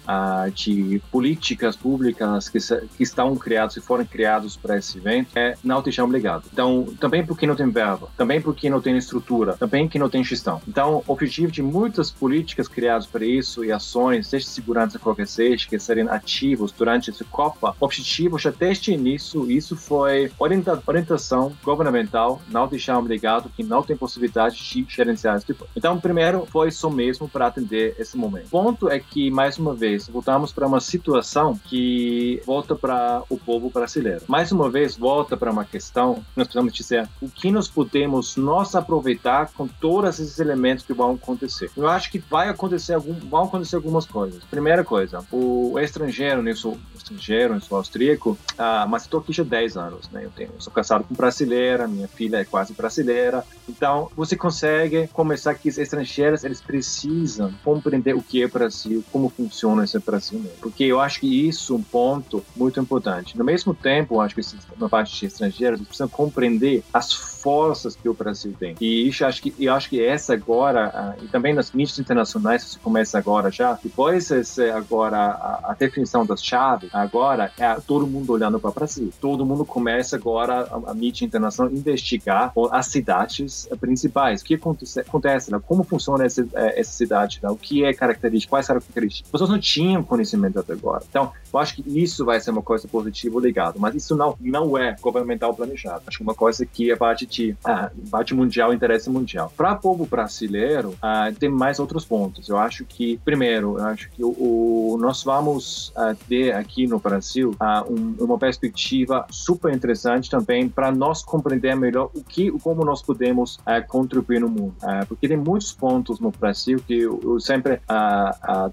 [0.55, 2.59] de políticas públicas que,
[2.97, 6.45] que, estão criados e foram criados para esse evento, é não deixar obrigado.
[6.53, 10.23] Então, também porque não tem verba, também porque não tem estrutura, também que não tem
[10.23, 10.61] gestão.
[10.69, 15.69] Então, o objetivo de muitas políticas criadas para isso e ações, desde segurança qualquer seja,
[15.69, 20.81] que serem ativos durante essa Copa, o objetivo já desde o início, isso foi orienta
[20.87, 25.67] orientação governamental, não deixar um legado que não tem possibilidade de gerenciar esse tipo.
[25.77, 28.47] Então, primeiro foi isso mesmo para atender esse momento.
[28.47, 33.39] O ponto é que, mais uma vez, voltamos para uma situação que volta para o
[33.39, 34.23] povo brasileiro.
[34.27, 38.37] Mais uma vez, volta para uma questão que nós precisamos dizer o que nós podemos
[38.37, 41.71] nós aproveitar com todos esses elementos que vão acontecer.
[41.77, 44.43] Eu acho que vai acontecer algum, vão acontecer algumas coisas.
[44.45, 49.33] Primeira coisa, o estrangeiro, né, eu sou estrangeiro, eu sou austríaco, ah, mas estou aqui
[49.33, 50.25] já há 10 anos, né?
[50.25, 53.45] Eu, tenho, sou casado com brasileira, minha filha é quase brasileira.
[53.69, 59.29] Então, você consegue começar que os estrangeiros, eles precisam compreender o que é Brasil, como
[59.29, 60.59] funciona esse Brasil mesmo.
[60.61, 63.39] Porque eu acho que isso é um ponto muito importante.
[63.39, 64.41] No mesmo tempo, eu acho que
[64.77, 68.75] na parte de estrangeiros, eles precisam compreender as forças que o Brasil tem.
[68.81, 72.79] E isso, acho que, eu acho que essa agora, e também nas mídias internacionais, você
[72.79, 78.33] começa agora já, depois esse, agora a, a, definição das chaves, agora é todo mundo
[78.33, 79.13] olhando para o Brasil.
[79.21, 84.43] Todo mundo começa agora, a, a mídia internacional, investigar as cidades principais.
[84.43, 85.61] O que acontece, acontece né?
[85.67, 87.49] como funciona essa, é, essa cidade, né?
[87.51, 89.27] o que é característico, quais características.
[89.27, 91.03] As pessoas não tinham conhecimento até agora.
[91.09, 94.79] Então, eu acho que isso vai ser uma coisa positiva ligado, mas isso não, não
[94.79, 96.03] é governamental planejado.
[96.07, 99.53] Acho que uma coisa que é parte de ah, parte mundial, interesse mundial.
[99.57, 102.49] Para o povo brasileiro, ah, tem mais outros pontos.
[102.49, 106.99] Eu acho que, primeiro, eu acho que o, o nós vamos ah, ter aqui no
[106.99, 107.55] Brasil
[107.89, 113.59] um, uma perspectiva super interessante também para nós compreender melhor o que, como nós podemos
[113.89, 114.75] contribuir no mundo.
[115.09, 117.81] Porque tem muitos pontos no Brasil que eu, eu sempre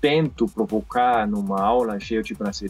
[0.01, 2.66] tento provocar numa aula cheia de brasileiros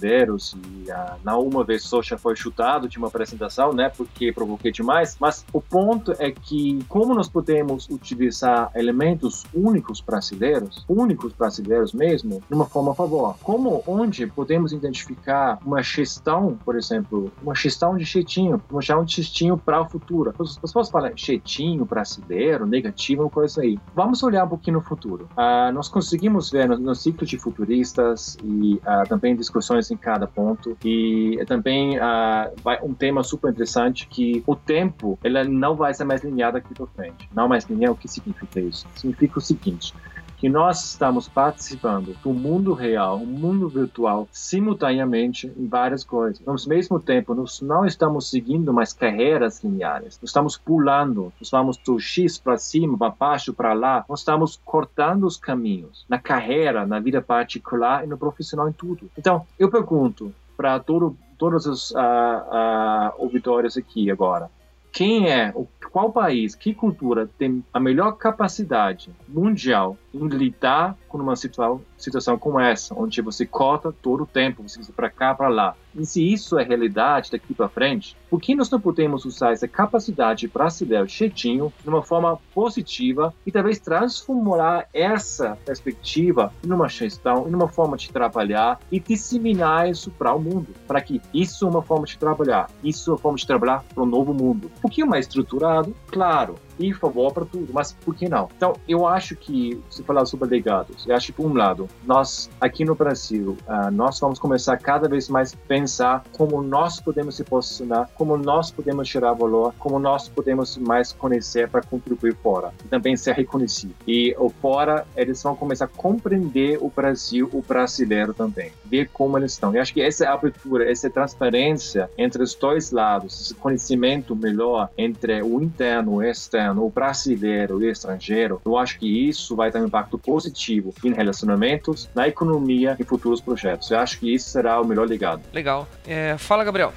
[0.56, 0.88] e
[1.24, 3.90] não uma vez já foi chutado de uma apresentação, né?
[3.90, 5.18] Porque provoquei demais.
[5.20, 12.42] Mas o ponto é que como nós podemos utilizar elementos únicos brasileiros, únicos brasileiros mesmo,
[12.48, 13.36] de uma forma a favor.
[13.42, 19.16] Como onde podemos identificar uma gestão, por exemplo, uma gestão de jeitinho, uma gestão de
[19.16, 20.34] jeitinho para o futuro.
[20.40, 23.80] As pessoas falam jeitinho brasileiro, negativo, uma coisa aí.
[23.96, 25.30] Vamos olhar um pouquinho no futuro.
[25.34, 30.28] Uh, nós conseguimos ver no, no ciclo de futuristas e uh, também discussões em cada
[30.28, 32.52] ponto e também uh,
[32.84, 36.88] um tema super interessante que o tempo ele não vai ser mais linear daqui para
[36.88, 37.30] frente.
[37.34, 38.88] Não mais linear, o que significa isso?
[38.96, 39.94] Significa o seguinte:
[40.38, 46.42] que nós estamos participando do mundo real, o mundo virtual, simultaneamente em várias coisas.
[46.48, 51.78] Ao mesmo tempo, nós não estamos seguindo mais carreiras lineares, nós estamos pulando, nós vamos
[51.78, 56.86] do X para cima, para baixo, para lá, nós estamos cortando os caminhos na carreira,
[56.86, 59.10] na vida particular e no profissional em tudo.
[59.18, 64.50] Então, eu pergunto para todo, todos os uh, uh, aqui agora,
[64.98, 65.54] quem é,
[65.92, 72.36] qual país, que cultura tem a melhor capacidade mundial em lidar com uma situação, situação
[72.36, 75.76] como essa, onde você corta todo o tempo, você vai para cá, para lá.
[75.98, 79.68] E se isso é realidade daqui para frente, por que nós não podemos usar essa
[79.68, 87.68] capacidade brasileira cheitinho de uma forma positiva e talvez transformar essa perspectiva numa gestão, numa
[87.68, 92.06] forma de trabalhar e disseminar isso para o mundo, para que isso é uma forma
[92.06, 94.72] de trabalhar, isso é uma forma de trabalhar para um novo mundo.
[94.78, 98.50] Um pouquinho mais estruturado, claro, e para tudo, mas por que não?
[98.56, 102.50] Então, eu acho que, se falar sobre legados, eu acho que, por um lado, nós,
[102.60, 107.36] aqui no Brasil, uh, nós vamos começar cada vez mais a pensar como nós podemos
[107.36, 112.74] se posicionar, como nós podemos gerar valor, como nós podemos mais conhecer para contribuir fora
[112.84, 113.96] e também ser reconhecido.
[114.08, 119.38] E o fora, eles vão começar a compreender o Brasil, o brasileiro também, ver como
[119.38, 119.74] eles estão.
[119.74, 125.42] Eu acho que essa abertura, essa transparência entre os dois lados, esse conhecimento melhor entre
[125.42, 129.72] o interno e o externo, o brasileiro e o estrangeiro, eu acho que isso vai
[129.72, 133.92] ter um impacto positivo em relacionamentos, na economia e futuros projetos.
[133.92, 135.42] Eu acho que isso será o melhor legado.
[135.54, 135.88] Legal.
[136.06, 136.94] É, fala, Gabriel.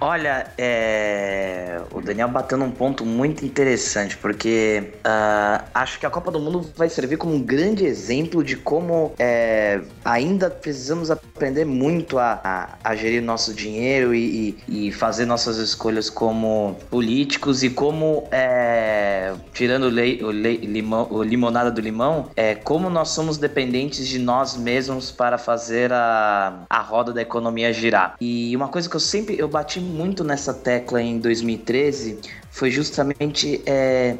[0.00, 1.80] Olha, é...
[1.92, 6.70] o Daniel bateu num ponto muito interessante, porque uh, acho que a Copa do Mundo
[6.76, 12.90] vai servir como um grande exemplo de como é, ainda precisamos aprender muito a, a,
[12.90, 19.32] a gerir nosso dinheiro e, e, e, fazer nossas escolhas como políticos e como, é,
[19.52, 24.06] tirando o, lei, o, lei, limão, o limonada do limão, é, como nós somos dependentes
[24.06, 28.16] de nós mesmos para fazer a, a roda da economia girar.
[28.20, 32.18] E uma coisa que eu sempre eu bati muito nessa tecla em 2013
[32.50, 34.16] foi justamente é,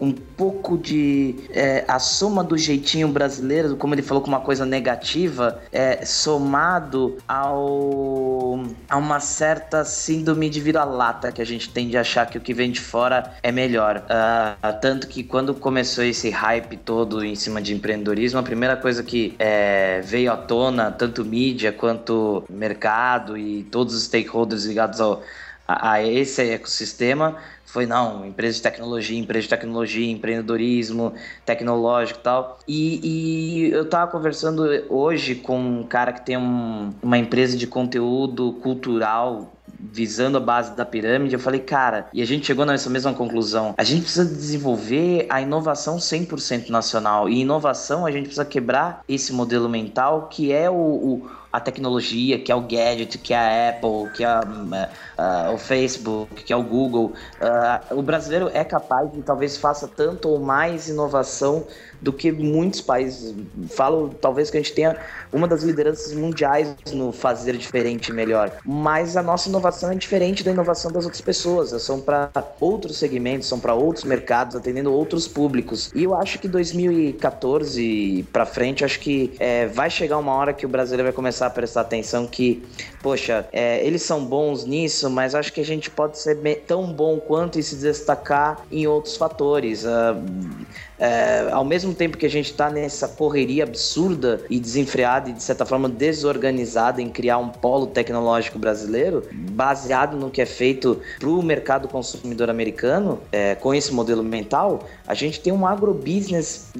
[0.00, 4.66] um pouco de é, a soma do jeitinho brasileiro, como ele falou com uma coisa
[4.66, 12.00] negativa, é, somado ao a uma certa síndrome de vira-lata que a gente tende a
[12.00, 14.04] achar que o que vem de fora é melhor.
[14.06, 19.02] Uh, tanto que quando começou esse hype todo em cima de empreendedorismo, a primeira coisa
[19.02, 25.22] que é, veio à tona, tanto mídia quanto mercado e todos os stakeholders ligados ao,
[25.66, 31.12] a, esse ecossistema foi não, empresa de tecnologia, empresa de tecnologia, empreendedorismo
[31.44, 32.58] tecnológico e tal.
[32.66, 38.52] E, eu tava conversando hoje com um cara que tem um, uma empresa de conteúdo
[38.62, 43.12] cultural visando a base da pirâmide, eu falei, cara, e a gente chegou nessa mesma
[43.12, 43.74] conclusão.
[43.76, 47.28] A gente precisa desenvolver a inovação 100% nacional.
[47.28, 52.38] E inovação, a gente precisa quebrar esse modelo mental que é o, o a tecnologia,
[52.38, 56.52] que é o gadget, que é a Apple, que é a, uh, o Facebook, que
[56.52, 57.12] é o Google.
[57.40, 61.66] Uh, o brasileiro é capaz de talvez faça tanto ou mais inovação
[62.00, 63.34] do que muitos países.
[63.70, 64.96] Falo, talvez que a gente tenha
[65.32, 68.52] uma das lideranças mundiais no fazer diferente e melhor.
[68.64, 71.70] Mas a nossa inovação é diferente da inovação das outras pessoas.
[71.82, 72.30] São para
[72.60, 75.90] outros segmentos, são para outros mercados, atendendo outros públicos.
[75.94, 80.66] E eu acho que 2014 para frente, acho que é, vai chegar uma hora que
[80.66, 82.62] o brasileiro vai começar a prestar atenção que,
[83.02, 87.18] poxa, é, eles são bons nisso, mas acho que a gente pode ser tão bom
[87.18, 89.84] quanto e se destacar em outros fatores.
[89.84, 90.66] Uh,
[90.98, 95.42] é, ao mesmo tempo que a gente está nessa correria absurda e desenfreada e de
[95.42, 101.28] certa forma desorganizada em criar um polo tecnológico brasileiro, baseado no que é feito para
[101.28, 106.72] o mercado consumidor americano, é, com esse modelo mental, a gente tem um agrobusiness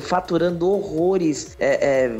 [0.00, 2.16] faturando horrores, é, é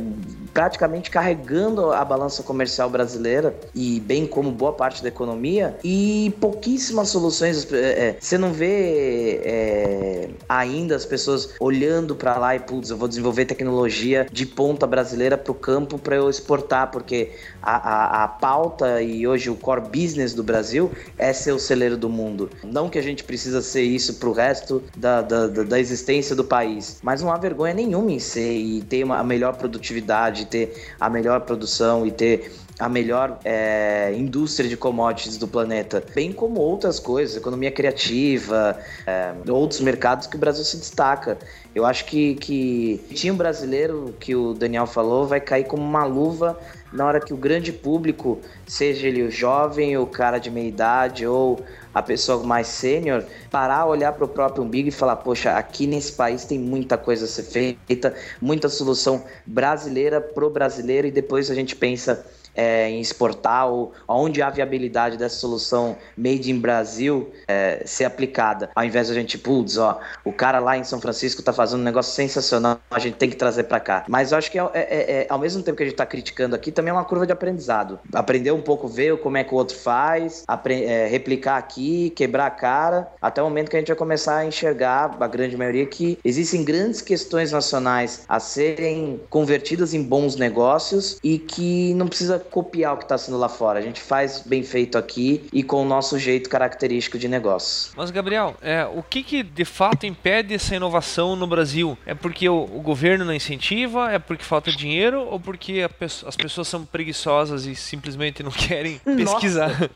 [0.53, 7.09] praticamente carregando a balança comercial brasileira e bem como boa parte da economia e pouquíssimas
[7.09, 7.73] soluções.
[7.73, 13.09] É, é você não vê ainda as pessoas olhando para lá e putz, eu vou
[13.09, 17.33] desenvolver tecnologia de ponta brasileira para o campo para eu exportar, porque
[17.63, 21.97] a, a, a, pauta e hoje o core business do Brasil é ser o celeiro
[21.97, 22.51] do mundo.
[22.63, 26.45] Não que a gente precisa ser isso para o resto da, da, da, existência do
[26.45, 30.95] país, mas não há vergonha nenhuma em ser e ter uma, a melhor produtividade ter
[31.01, 36.61] a melhor produção e ter a melhor é, indústria de commodities do planeta, bem como
[36.61, 41.39] outras coisas, economia criativa, é, outros mercados que o Brasil se destaca.
[41.75, 46.05] Eu acho que, que tinha um brasileiro que o Daniel falou vai cair como uma
[46.05, 46.59] luva
[46.93, 51.27] na hora que o grande público, seja ele o jovem, o cara de meia idade
[51.27, 51.61] ou
[51.93, 56.13] a pessoa mais sênior, parar, olhar para o próprio umbigo e falar: poxa, aqui nesse
[56.13, 61.55] país tem muita coisa a ser feita, muita solução brasileira pro brasileiro, e depois a
[61.55, 62.25] gente pensa
[62.55, 68.71] é, em exportar ou onde há viabilidade dessa solução made in Brasil é, ser aplicada.
[68.75, 71.81] Ao invés de a gente, putz, ó, o cara lá em São Francisco está fazendo
[71.81, 74.05] um negócio sensacional, a gente tem que trazer para cá.
[74.09, 76.07] Mas eu acho que é, é, é, é, ao mesmo tempo que a gente está
[76.07, 77.99] criticando aqui, também é uma curva de aprendizado.
[78.13, 82.51] Aprender um pouco, ver como é que o outro faz, é, replicar aqui, quebrar a
[82.51, 86.19] cara, até o momento que a gente vai começar a enxergar, a grande maioria, que
[86.25, 92.95] existem grandes questões nacionais a serem convertidas em bons negócios e que não precisa copiar
[92.95, 93.79] o que está sendo lá fora.
[93.79, 97.93] A gente faz bem feito aqui e com o nosso jeito característico de negócio.
[97.97, 101.97] Mas, Gabriel, é, o que, que de fato impede essa inovação no Brasil?
[102.07, 104.13] É porque o, o governo não incentiva?
[104.13, 105.21] É porque falta dinheiro?
[105.21, 105.87] Ou porque
[106.27, 109.69] as pessoas são preguiçosas e simplesmente não querem pesquisar?
[109.69, 109.91] Nossa.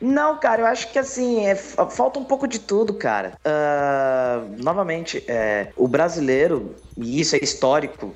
[0.00, 3.34] Não, cara, eu acho que assim, é, falta um pouco de tudo, cara.
[3.44, 8.14] Uh, novamente, é, o brasileiro e isso é histórico.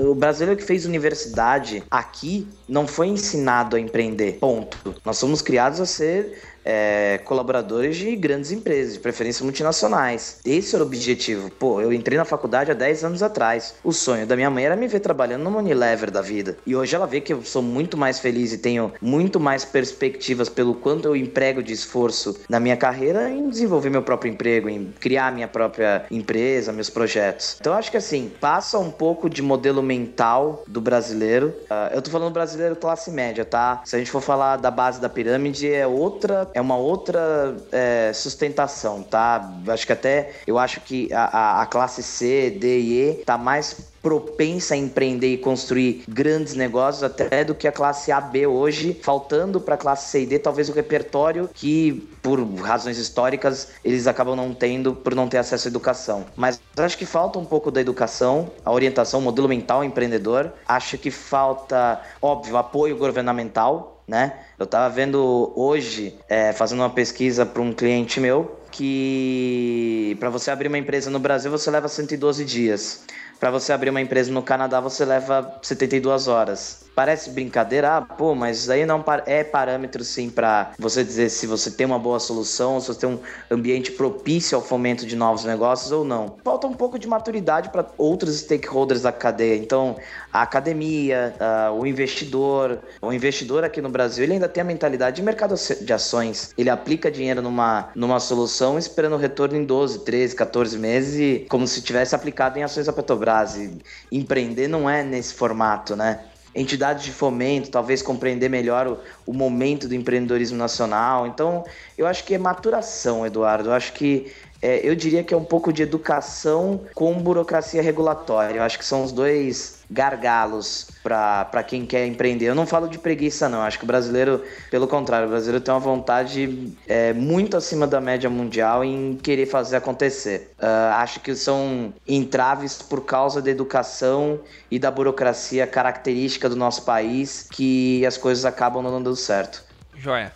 [0.00, 4.38] O brasileiro que fez universidade aqui não foi ensinado a empreender.
[4.38, 4.94] Ponto.
[5.04, 10.38] Nós somos criados a ser é, colaboradores de grandes empresas, de preferência multinacionais.
[10.44, 11.50] Esse era o objetivo.
[11.50, 13.74] Pô, eu entrei na faculdade há 10 anos atrás.
[13.82, 16.56] O sonho da minha mãe era me ver trabalhando no Unilever da vida.
[16.66, 20.48] E hoje ela vê que eu sou muito mais feliz e tenho muito mais perspectivas
[20.48, 24.92] pelo quanto eu emprego de esforço na minha carreira em desenvolver meu próprio emprego, em
[25.00, 27.56] criar minha própria empresa, meus projetos.
[27.60, 31.48] Então acho que assim, passa um pouco de modelo mental do brasileiro.
[31.48, 33.82] Uh, eu tô falando brasileiro classe média, tá?
[33.84, 38.12] Se a gente for falar da base da pirâmide, é outra é uma outra é,
[38.12, 39.52] sustentação, tá?
[39.68, 43.91] Acho que até eu acho que a, a, classe C, D e E tá mais
[44.02, 48.98] propensa a empreender e construir grandes negócios até do que a classe A, B hoje,
[49.00, 54.06] faltando para a classe C e D talvez o repertório que por razões históricas eles
[54.06, 56.26] acabam não tendo por não ter acesso à educação.
[56.36, 60.52] Mas acho que falta um pouco da educação, a orientação, o modelo mental empreendedor.
[60.66, 64.40] Acho que falta, óbvio, apoio governamental né?
[64.58, 70.50] Eu estava vendo hoje, é, fazendo uma pesquisa para um cliente meu, que para você
[70.50, 73.04] abrir uma empresa no Brasil você leva 112 dias.
[73.42, 76.84] Para você abrir uma empresa no Canadá você leva 72 horas.
[76.94, 81.70] Parece brincadeira, ah, pô, mas aí não é parâmetro sim para você dizer se você
[81.70, 83.18] tem uma boa solução, se você tem um
[83.50, 86.36] ambiente propício ao fomento de novos negócios ou não.
[86.44, 89.56] Falta um pouco de maturidade para outros stakeholders da cadeia.
[89.56, 89.96] Então,
[90.32, 95.16] a academia, uh, o investidor, o investidor aqui no Brasil, ele ainda tem a mentalidade
[95.16, 96.52] de mercado de ações.
[96.58, 101.46] Ele aplica dinheiro numa, numa solução esperando o retorno em 12, 13, 14 meses e
[101.48, 103.56] como se tivesse aplicado em ações da Petrobras.
[103.56, 103.78] E
[104.10, 106.20] empreender não é nesse formato, né?
[106.54, 111.26] Entidades de fomento, talvez compreender melhor o, o, momento do empreendedorismo nacional.
[111.26, 111.64] Então,
[111.96, 113.70] eu acho que é maturação, Eduardo.
[113.70, 118.58] Eu acho que é, eu diria que é um pouco de educação com burocracia regulatória.
[118.58, 122.46] Eu acho que são os dois gargalos para quem quer empreender.
[122.46, 123.60] Eu não falo de preguiça, não.
[123.60, 128.00] Acho que o brasileiro, pelo contrário, o brasileiro tem uma vontade é, muito acima da
[128.00, 130.52] média mundial em querer fazer acontecer.
[130.58, 134.40] Uh, acho que são entraves por causa da educação
[134.70, 139.62] e da burocracia característica do nosso país que as coisas acabam não dando certo.
[139.94, 140.32] Joia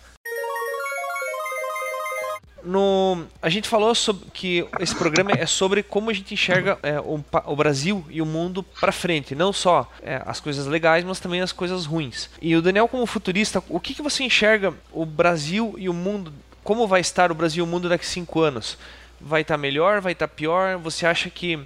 [2.67, 6.99] no, a gente falou sobre que esse programa é sobre como a gente enxerga é,
[6.99, 11.19] o, o, Brasil e o mundo para frente, não só é, as coisas legais, mas
[11.19, 12.29] também as coisas ruins.
[12.41, 16.33] E o Daniel, como futurista, o que, que você enxerga o Brasil e o mundo?
[16.63, 18.77] Como vai estar o Brasil e o mundo daqui a cinco anos?
[19.19, 20.01] Vai estar tá melhor?
[20.01, 20.77] Vai estar tá pior?
[20.77, 21.59] Você acha que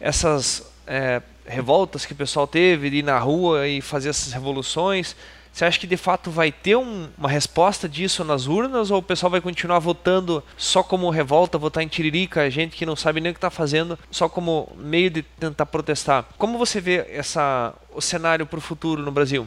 [0.00, 5.16] essas é, revoltas que o pessoal teve de ir na rua e fazer essas revoluções
[5.54, 9.02] você acha que de fato vai ter um, uma resposta disso nas urnas ou o
[9.02, 13.30] pessoal vai continuar votando só como revolta, votar em tiririca, gente que não sabe nem
[13.30, 16.24] o que está fazendo, só como meio de tentar protestar?
[16.36, 19.46] Como você vê essa, o cenário para o futuro no Brasil?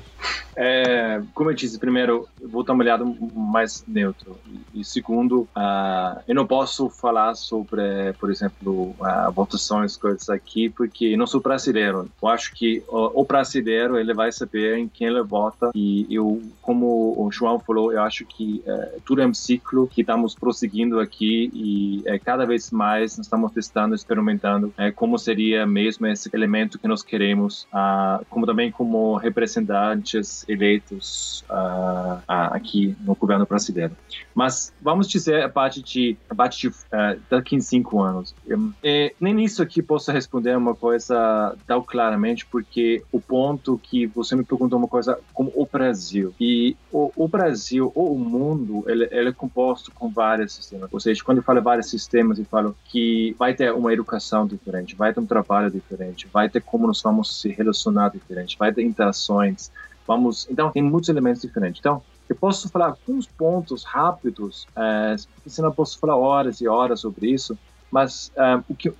[0.55, 3.05] É, como eu disse, primeiro, eu vou dar uma olhada
[3.35, 4.39] mais neutro.
[4.73, 11.15] E, segundo, uh, eu não posso falar sobre, por exemplo, uh, votações, coisas aqui, porque
[11.15, 12.09] não sou brasileiro.
[12.19, 15.69] Eu acho que o, o brasileiro, ele vai saber em quem ele vota.
[15.75, 20.01] E eu, como o João falou, eu acho que uh, tudo é um ciclo que
[20.01, 26.05] estamos prosseguindo aqui e uh, cada vez mais estamos testando, experimentando uh, como seria mesmo
[26.07, 33.45] esse elemento que nós queremos uh, como também como representantes eleitos uh, aqui no governo
[33.45, 33.95] brasileiro.
[34.37, 38.35] Mas vamos dizer a parte de, a parte de uh, daqui em cinco anos.
[38.83, 44.35] E, nem isso aqui posso responder uma coisa tão claramente, porque o ponto que você
[44.35, 46.35] me perguntou uma coisa como o Brasil.
[46.39, 50.93] E o, o Brasil, ou o mundo, ele, ele, é composto com vários sistemas.
[50.93, 54.95] Ou seja, quando eu falo vários sistemas, eu falo que vai ter uma educação diferente,
[54.95, 58.83] vai ter um trabalho diferente, vai ter como nós vamos se relacionar diferente, vai ter
[58.83, 59.71] interações,
[60.05, 60.47] vamos...
[60.47, 61.79] Então, tem muitos elementos diferentes.
[61.79, 65.15] Então, eu posso falar alguns pontos rápidos, é,
[65.45, 67.57] senão eu posso falar horas e horas sobre isso,
[67.91, 68.91] mas um, o que,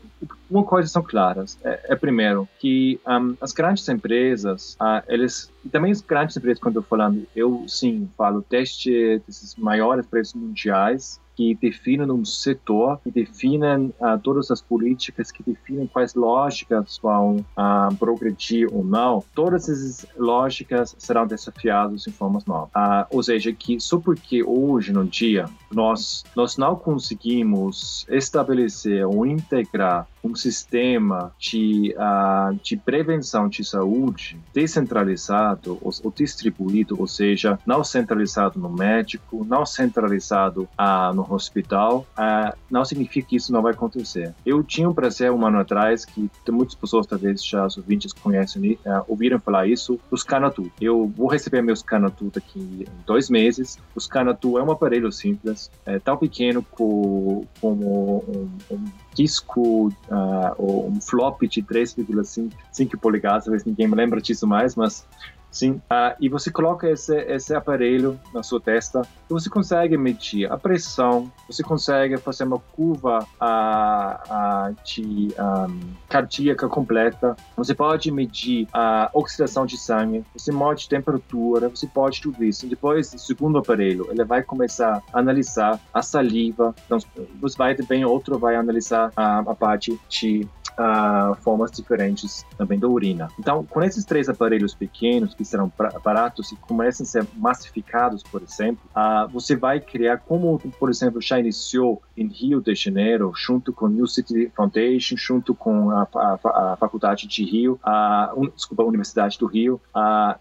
[0.49, 1.57] uma coisa são claras.
[1.63, 6.59] É, é primeiro que um, as grandes empresas, uh, eles e também as grandes empresas
[6.59, 12.99] quando eu falando, eu sim falo teste desses maiores preços mundiais que definem um setor,
[13.03, 19.23] que definem uh, todas as políticas, que definem quais lógicas vão uh, progredir ou não,
[19.35, 22.69] todas essas lógicas serão desafiadas em formas novas.
[22.69, 29.23] Uh, ou seja, que só porque hoje no dia nós, nós não conseguimos estabelecer ou
[29.23, 37.59] integrar um sistema de, uh, de prevenção de saúde descentralizado ou, ou, distribuído, ou seja,
[37.65, 43.61] não centralizado no médico, não centralizado uh, no hospital, uh, não significa que isso não
[43.61, 44.34] vai acontecer.
[44.45, 48.78] Eu tinha um prazer um ano atrás, que muitas pessoas talvez já os ouvintes conhecem,
[49.07, 50.72] ouviram falar isso, o Scanatu.
[50.80, 53.78] Eu vou receber meus Scanatu daqui em dois meses.
[53.95, 58.86] O Scanatu é um aparelho simples, é tão pequeno como, como um, um
[59.18, 65.05] disco uh, ou um flop de 3,5 polegadas, talvez ninguém me lembra disso mais, mas
[65.51, 70.51] Sim, uh, e você coloca esse, esse aparelho na sua testa e você consegue medir
[70.51, 78.11] a pressão, você consegue fazer uma curva uh, uh, de um, cardíaca completa, você pode
[78.11, 82.67] medir a oxidação de sangue, você mede temperatura, você pode tudo isso.
[82.67, 86.99] Depois, o segundo aparelho, ele vai começar a analisar a saliva, então
[87.39, 90.47] você vai também outro vai analisar a, a parte de
[90.78, 93.30] uh, formas diferentes também da urina.
[93.39, 95.71] Então, com esses três aparelhos pequenos, que serão
[96.03, 101.21] baratos e começam a ser massificados, por exemplo, uh, você vai criar, como, por exemplo,
[101.21, 106.73] já iniciou em Rio de Janeiro, junto com New City Foundation, junto com a, a,
[106.73, 109.80] a Faculdade de Rio, a, desculpa, a Universidade do Rio,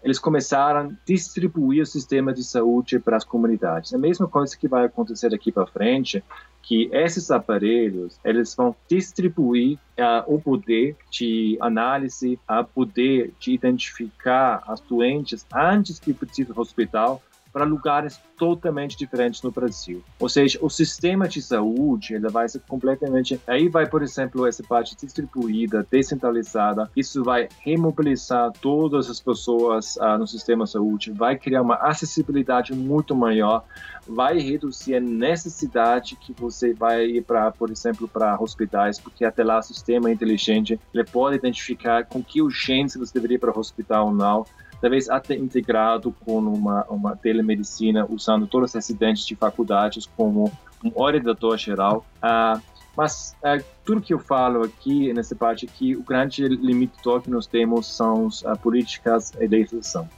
[0.03, 3.93] eles começaram a distribuir o sistema de saúde para as comunidades.
[3.93, 6.23] A mesma coisa que vai acontecer daqui para frente,
[6.67, 14.61] que esses aparelhos eles vão distribuir uh, o poder de análise, o poder de identificar
[14.67, 20.03] as doentes antes que precisem do hospital para lugares totalmente diferentes no Brasil.
[20.19, 23.39] Ou seja, o sistema de saúde ele vai ser completamente.
[23.47, 26.89] Aí vai, por exemplo, essa parte distribuída, descentralizada.
[26.95, 32.73] Isso vai remobilizar todas as pessoas uh, no sistema de saúde, vai criar uma acessibilidade
[32.73, 33.63] muito maior,
[34.07, 39.43] vai reduzir a necessidade que você vai ir para, por exemplo, para hospitais, porque até
[39.43, 43.59] lá o sistema inteligente ele pode identificar com que urgência você deveria ir para o
[43.59, 44.45] hospital ou não
[44.81, 50.51] talvez até integrado com uma, uma telemedicina, usando todos os residentes de faculdades como
[50.83, 52.05] um orientador geral.
[52.17, 52.61] Uh,
[52.95, 57.45] mas uh, tudo que eu falo aqui, nessa parte aqui, o grande limite que nós
[57.45, 60.09] temos são as uh, políticas de legislação.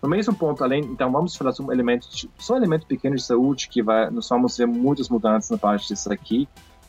[0.00, 2.06] No mesmo ponto, além, então vamos falar sobre um elemento,
[2.38, 5.88] só um elemento pequeno de saúde que vai, nós vamos ver muitas mudanças na parte
[5.88, 6.48] disso aqui,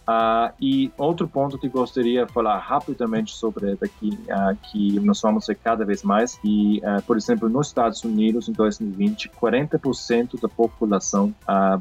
[0.09, 5.45] Uh, e outro ponto que gostaria de falar rapidamente sobre daqui, uh, que nós vamos
[5.45, 10.49] ver cada vez mais, e, uh, por exemplo, nos Estados Unidos, em 2020, 40% da
[10.49, 11.31] população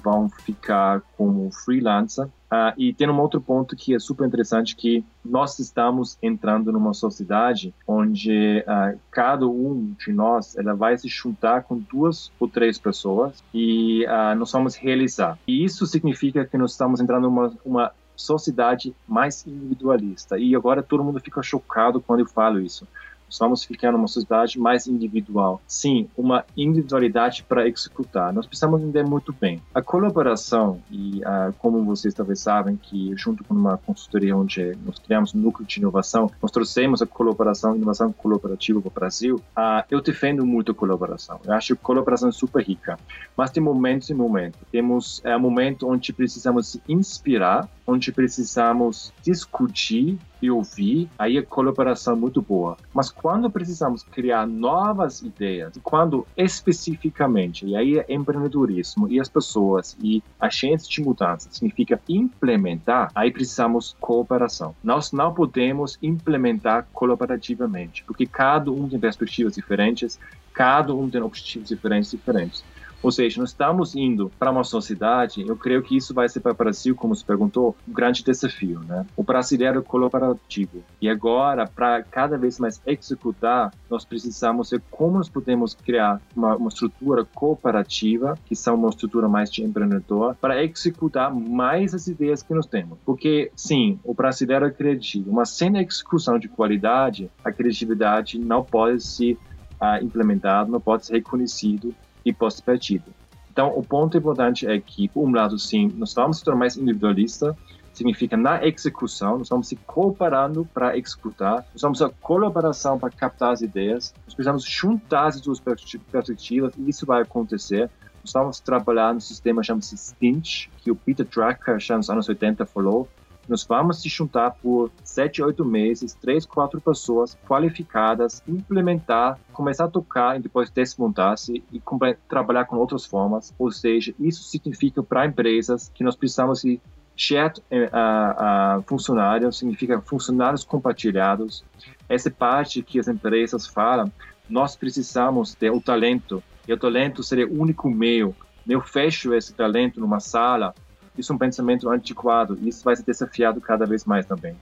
[0.02, 2.28] vão ficar como freelancer.
[2.76, 7.74] E tem um outro ponto que é super interessante, que nós estamos entrando numa sociedade
[7.86, 8.64] onde
[9.10, 14.50] cada um de nós ela vai se juntar com duas ou três pessoas e nós
[14.52, 15.38] vamos realizar.
[15.46, 20.38] E isso significa que nós estamos entrando numa uma sociedade mais individualista.
[20.38, 22.86] E agora todo mundo fica chocado quando eu falo isso.
[23.28, 25.60] Nós vamos ficar numa sociedade mais individual.
[25.66, 28.32] Sim, uma individualidade para executar.
[28.32, 29.60] Nós precisamos entender muito bem.
[29.74, 34.98] A colaboração, e uh, como vocês talvez sabem, que junto com uma consultoria onde nós
[34.98, 39.84] criamos um núcleo de inovação, nós trouxemos a colaboração, inovação colaborativa para o Brasil, uh,
[39.90, 41.40] eu defendo muito a colaboração.
[41.44, 42.98] Eu acho a colaboração super rica.
[43.36, 44.60] Mas tem momentos e momentos.
[44.72, 51.42] Temos é, um momento onde precisamos se inspirar onde precisamos discutir e ouvir, aí a
[51.42, 52.76] colaboração é muito boa.
[52.92, 59.96] Mas quando precisamos criar novas ideias, quando especificamente, e aí é empreendedorismo e as pessoas
[60.02, 64.76] e agentes de mudança significa implementar, aí precisamos cooperação.
[64.84, 70.20] Nós não podemos implementar colaborativamente, porque cada um tem perspectivas diferentes,
[70.52, 72.62] cada um tem objetivos diferentes diferentes.
[73.02, 76.52] Ou seja, nós estamos indo para uma sociedade, eu creio que isso vai ser para
[76.52, 79.06] o Brasil, como se perguntou, um grande desafio, né?
[79.16, 80.82] O brasileiro colaborativo.
[81.00, 86.56] E agora, para cada vez mais executar, nós precisamos ver como nós podemos criar uma,
[86.56, 92.42] uma estrutura cooperativa, que são uma estrutura mais de empreendedor, para executar mais as ideias
[92.42, 92.98] que nós temos.
[93.04, 99.02] Porque, sim, o brasileiro é criativo, mas sem execução de qualidade, a criatividade não pode
[99.02, 99.38] ser
[99.80, 101.94] uh, implementada, não pode ser reconhecido
[102.24, 103.12] e pós-partido.
[103.50, 106.76] Então, o ponto importante é que, por um lado, sim, nós vamos se tornar mais
[106.76, 107.56] individualista,
[107.92, 113.52] significa na execução, nós vamos se cooperando para executar, nós vamos a colaboração para captar
[113.52, 117.90] as ideias, nós precisamos juntar as duas perspectivas e isso vai acontecer.
[118.22, 122.64] Nós vamos trabalhar no sistema chamado Stint, que o Peter Drucker já nos anos 80
[122.66, 123.08] falou,
[123.48, 129.88] nós vamos se juntar por sete, oito meses, três, quatro pessoas qualificadas, implementar, começar a
[129.88, 131.82] tocar e depois desmontar-se e
[132.28, 133.54] trabalhar com outras formas.
[133.58, 136.80] Ou seja, isso significa para empresas que nós precisamos de
[137.16, 141.64] shared uh, uh, funcionários, significa funcionários compartilhados.
[142.08, 144.12] Essa parte que as empresas falam,
[144.48, 148.34] nós precisamos ter o talento, e o talento seria o único meio.
[148.68, 150.74] Eu fecho esse talento numa sala,
[151.18, 154.56] isso é um pensamento antiquado e isso vai ser desafiado cada vez mais também.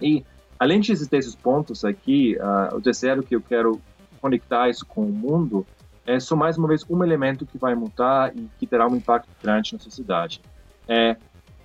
[0.00, 0.24] E,
[0.58, 3.80] além de existir esses pontos aqui, uh, o terceiro que eu quero
[4.20, 5.66] conectar isso com o mundo
[6.06, 9.28] é só mais uma vez um elemento que vai mudar e que terá um impacto
[9.42, 10.40] grande na sociedade.
[10.88, 11.16] É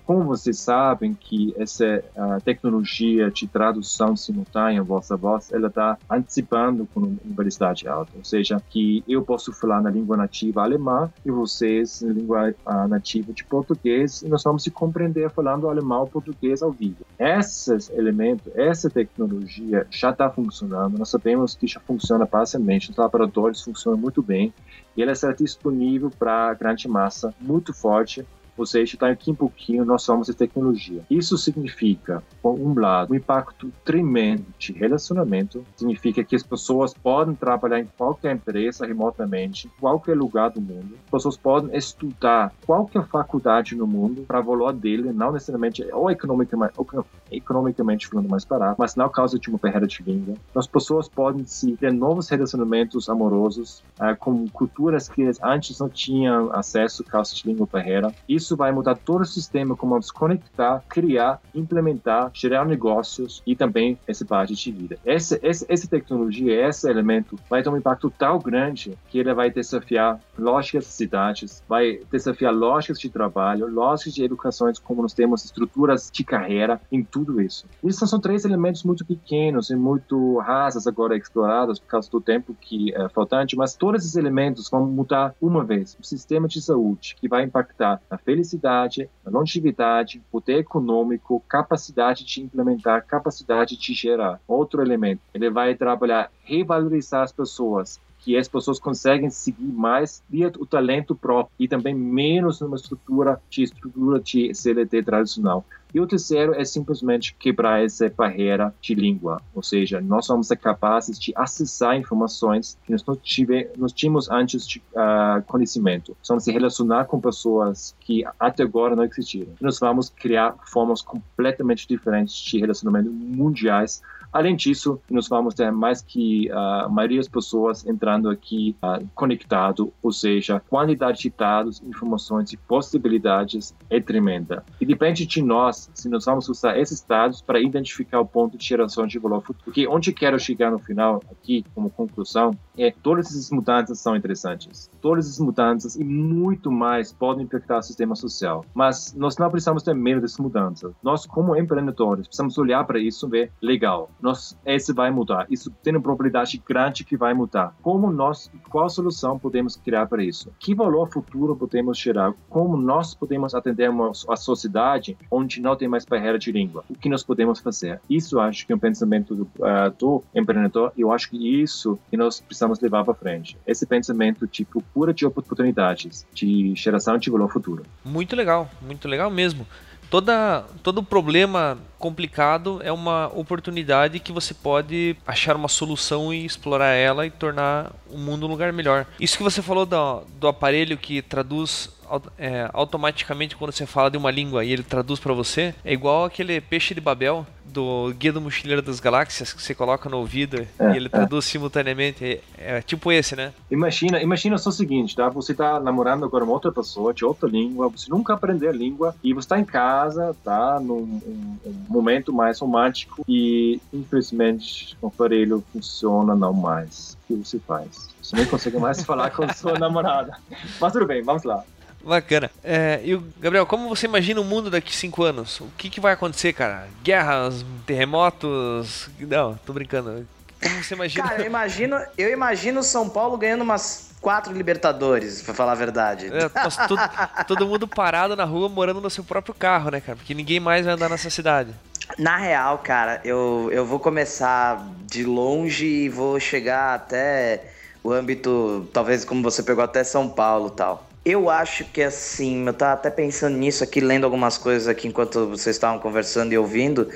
[0.05, 2.03] como vocês sabem que essa
[2.43, 8.23] tecnologia de tradução simultânea voz a voz, ela está antecipando com uma velocidade alta, ou
[8.23, 12.55] seja, que eu posso falar na língua nativa alemã e vocês na língua
[12.87, 17.05] nativa de português e nós vamos se compreender falando alemão ou português ao vivo.
[17.17, 23.63] Esses elementos, essa tecnologia já está funcionando, nós sabemos que já funciona parcialmente, os laboratórios
[23.63, 24.53] funcionam muito bem
[24.95, 28.25] e ela será disponível para grande massa muito forte
[28.63, 31.01] seja, está aqui um pouquinho nós somos a tecnologia.
[31.09, 37.33] Isso significa, por um lado, um impacto tremendo de relacionamento, significa que as pessoas podem
[37.33, 43.05] trabalhar em qualquer empresa remotamente, em qualquer lugar do mundo, as pessoas podem estudar qualquer
[43.07, 46.87] faculdade no mundo para o valor dele, não necessariamente ou economicamente, ou
[47.31, 50.35] economicamente falando mais barato, mas não causa de uma barreira de língua.
[50.53, 56.51] As pessoas podem se ter novos relacionamentos amorosos uh, com culturas que antes não tinham
[56.53, 58.13] acesso causa de língua barreira.
[58.27, 63.55] Isso isso vai mudar todo o sistema, como vamos conectar, criar, implementar, gerar negócios e
[63.55, 64.97] também essa parte de vida.
[65.03, 69.49] Essa, essa, essa tecnologia, esse elemento vai ter um impacto tão grande que ele vai
[69.49, 75.43] desafiar lógicas de cidades, vai desafiar lógicas de trabalho, lógicas de educações, como nós temos
[75.43, 77.65] estruturas de carreira em tudo isso.
[77.83, 82.55] Esses são três elementos muito pequenos e muito rasos agora explorados por causa do tempo
[82.59, 85.97] que é faltante, mas todos esses elementos vão mudar uma vez.
[85.99, 93.05] O sistema de saúde, que vai impactar na felicidade, longevidade, poder econômico, capacidade de implementar,
[93.05, 94.41] capacidade de gerar.
[94.45, 100.51] Outro elemento, ele vai trabalhar revalorizar as pessoas, que as pessoas conseguem seguir mais via
[100.57, 105.63] o talento próprio e também menos numa estrutura de estrutura de CLT tradicional.
[105.93, 111.17] E o terceiro é simplesmente quebrar essa barreira de língua, ou seja, nós somos capazes
[111.19, 116.17] de acessar informações que nós não tive, nós tínhamos antes de uh, conhecimento.
[116.21, 119.53] Somos se relacionar com pessoas que até agora não existiram.
[119.61, 124.01] Nós vamos criar formas completamente diferentes de relacionamento mundiais
[124.35, 129.93] Além disso, nós vamos ter mais que a maioria das pessoas entrando aqui uh, conectado,
[130.03, 134.65] ou seja, quantidade de dados, informações e possibilidades é tremenda.
[134.81, 138.65] E depende de nós se nós vamos usar esses dados para identificar o ponto de
[138.65, 139.63] geração de valor futuro.
[139.63, 144.91] Porque onde quero chegar no final, aqui como conclusão, é todas essas mudanças são interessantes.
[144.99, 148.65] Todas essas mudanças e muito mais podem impactar o sistema social.
[148.73, 150.93] Mas nós não precisamos ter medo dessas mudanças.
[151.01, 155.45] Nós, como empreendedores, precisamos olhar para isso e ver, legal, nós, esse vai mudar.
[155.49, 157.75] Isso tem uma probabilidade grande que vai mudar.
[157.81, 160.51] Como nós, qual solução podemos criar para isso?
[160.59, 162.33] Que valor futuro podemos gerar?
[162.49, 166.83] Como nós podemos atender uma, a sociedade onde não tem mais barreira de língua?
[166.89, 168.01] O que nós podemos fazer?
[168.09, 172.17] Isso acho que é um pensamento do, uh, do empreendedor eu acho que isso que
[172.17, 173.57] nós precisamos levar para frente.
[173.65, 177.83] Esse pensamento de procura de oportunidades, de geração de valor futuro.
[178.03, 179.65] Muito legal, muito legal mesmo.
[180.09, 186.91] Toda, todo problema complicado é uma oportunidade que você pode achar uma solução e explorar
[186.91, 189.07] ela e tornar o mundo um lugar melhor.
[189.19, 191.89] Isso que você falou do, do aparelho que traduz
[192.37, 196.25] é, automaticamente quando você fala de uma língua e ele traduz para você, é igual
[196.25, 200.65] aquele peixe de Babel do Guia do Mochileiro das Galáxias que você coloca no ouvido
[200.79, 201.09] é, e ele é.
[201.09, 202.23] traduz simultaneamente.
[202.57, 203.53] É, é, tipo esse, né?
[203.69, 205.27] Imagina, imagina só o seguinte, tá?
[205.29, 209.15] Você tá namorando com uma outra pessoa de outra língua, você nunca aprendeu a língua
[209.23, 210.79] e você tá em casa, tá?
[210.79, 217.17] Num um, um momento mais romântico e infelizmente o aparelho funciona não mais.
[217.23, 218.09] O que você faz?
[218.21, 220.37] Você nem consegue mais falar com sua namorada.
[220.79, 221.63] Mas tudo bem, vamos lá.
[222.05, 222.51] Bacana.
[222.63, 225.59] É, e o Gabriel, como você imagina o mundo daqui cinco anos?
[225.59, 226.87] O que, que vai acontecer, cara?
[227.03, 229.09] Guerras, terremotos?
[229.19, 230.27] Não, tô brincando.
[230.61, 231.27] Como você imagina?
[231.27, 236.27] Cara, eu imagino, eu imagino São Paulo ganhando umas quatro Libertadores, pra falar a verdade.
[236.27, 236.49] É,
[236.87, 237.01] todo,
[237.47, 240.15] todo mundo parado na rua, morando no seu próprio carro, né, cara?
[240.15, 241.73] Porque ninguém mais vai andar nessa cidade.
[242.17, 247.71] Na real, cara, eu, eu vou começar de longe e vou chegar até
[248.03, 251.04] o âmbito, talvez como você pegou até São Paulo tal.
[251.25, 255.47] Eu acho que assim, eu tava até pensando nisso aqui, lendo algumas coisas aqui enquanto
[255.47, 257.09] vocês estavam conversando e ouvindo.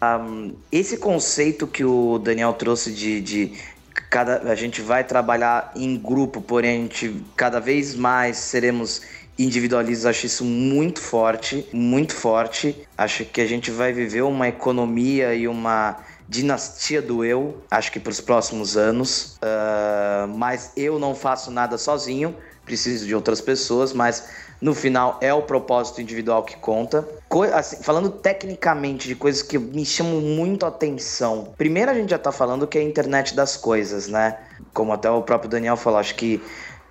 [0.00, 3.54] Um, esse conceito que o Daniel trouxe de, de
[4.08, 9.02] cada, a gente vai trabalhar em grupo, porém a gente cada vez mais seremos
[9.36, 12.86] individualistas, acho isso muito forte, muito forte.
[12.96, 15.96] Acho que a gente vai viver uma economia e uma
[16.28, 19.36] dinastia do eu, acho que para os próximos anos.
[19.42, 22.32] Uh, mas eu não faço nada sozinho
[22.66, 24.28] preciso de outras pessoas, mas
[24.60, 27.06] no final é o propósito individual que conta.
[27.28, 31.54] Co assim, falando tecnicamente de coisas que me chamam muito a atenção.
[31.56, 34.36] Primeiro a gente já tá falando que é a internet das coisas, né?
[34.74, 36.42] Como até o próprio Daniel falou, acho que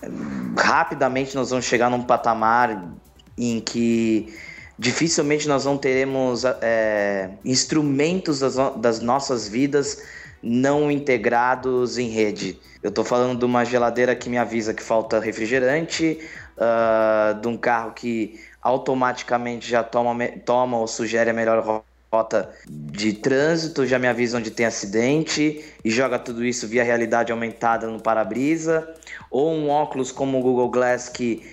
[0.04, 2.92] hum, rapidamente nós vamos chegar num patamar
[3.38, 4.34] em que
[4.80, 10.02] dificilmente nós não teremos é, instrumentos das, das nossas vidas
[10.42, 12.60] não integrados em rede.
[12.84, 16.20] Eu estou falando de uma geladeira que me avisa que falta refrigerante,
[16.58, 21.84] uh, de um carro que automaticamente já toma, toma ou sugere a melhor
[22.14, 27.32] rota de trânsito, já me avisa onde tem acidente e joga tudo isso via realidade
[27.32, 28.88] aumentada no para-brisa,
[29.30, 31.44] ou um óculos como o Google Glass que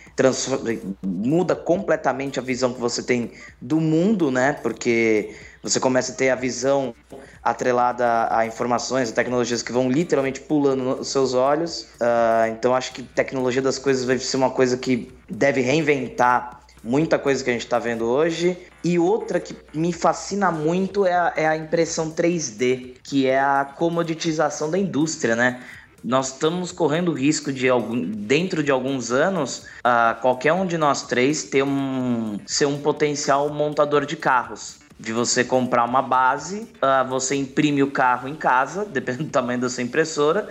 [1.02, 4.52] muda completamente a visão que você tem do mundo, né?
[4.62, 6.94] Porque você começa a ter a visão
[7.42, 11.88] atrelada a informações, a tecnologias que vão literalmente pulando nos seus olhos.
[12.00, 17.18] Uh, então acho que tecnologia das coisas vai ser uma coisa que deve reinventar muita
[17.18, 18.56] coisa que a gente está vendo hoje.
[18.84, 23.64] E outra que me fascina muito é a, é a, impressão 3D, que é a
[23.64, 25.60] comoditização da indústria, né?
[26.04, 27.68] Nós estamos correndo o risco de,
[28.16, 33.48] dentro de alguns anos, uh, qualquer um de nós três ter um, ser um potencial
[33.50, 38.84] montador de carros de você comprar uma base, uh, você imprime o carro em casa,
[38.86, 40.48] dependendo do tamanho da sua impressora,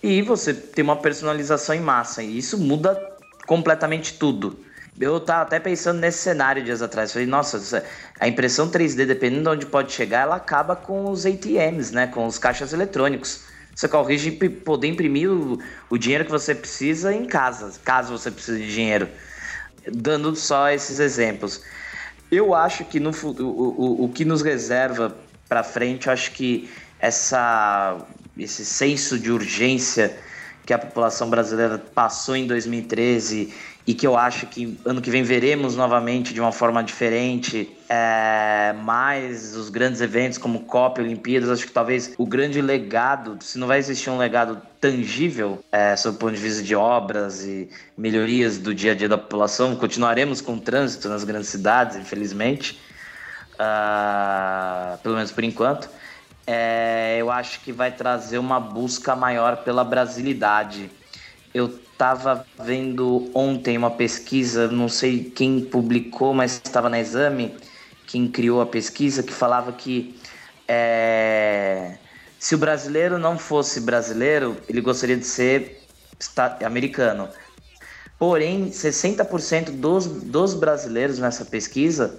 [0.00, 2.22] e você tem uma personalização em massa.
[2.22, 2.94] E isso muda
[3.44, 4.56] completamente tudo.
[5.00, 7.12] Eu tava até pensando nesse cenário dias atrás.
[7.12, 7.84] Falei, nossa,
[8.20, 12.06] a impressão 3D, dependendo de onde pode chegar, ela acaba com os ATMs, né?
[12.06, 13.42] Com os caixas eletrônicos.
[13.74, 15.58] Você corrige poder imprimir o,
[15.90, 19.08] o dinheiro que você precisa em casa, caso você precise de dinheiro.
[19.92, 21.62] Dando só esses exemplos.
[22.30, 25.16] Eu acho que no, o, o, o que nos reserva
[25.48, 26.68] para frente, eu acho que
[27.00, 27.96] essa,
[28.36, 30.16] esse senso de urgência
[30.66, 33.52] que a população brasileira passou em 2013
[33.86, 38.74] e que eu acho que ano que vem veremos novamente de uma forma diferente, é,
[38.84, 43.66] mais os grandes eventos como COP, Olimpíadas, acho que talvez o grande legado, se não
[43.66, 48.58] vai existir um legado tangível, é, sob o ponto de vista de obras e melhorias
[48.58, 52.78] do dia a dia da população, continuaremos com trânsito nas grandes cidades, infelizmente,
[53.54, 55.88] uh, pelo menos por enquanto.
[56.46, 60.90] É, eu acho que vai trazer uma busca maior pela brasilidade.
[61.52, 67.54] Eu estava vendo ontem uma pesquisa, não sei quem publicou, mas estava na exame,
[68.08, 70.18] quem criou a pesquisa, que falava que
[70.66, 71.92] é,
[72.38, 75.86] se o brasileiro não fosse brasileiro, ele gostaria de ser
[76.64, 77.28] americano.
[78.18, 82.18] Porém, 60% dos, dos brasileiros nessa pesquisa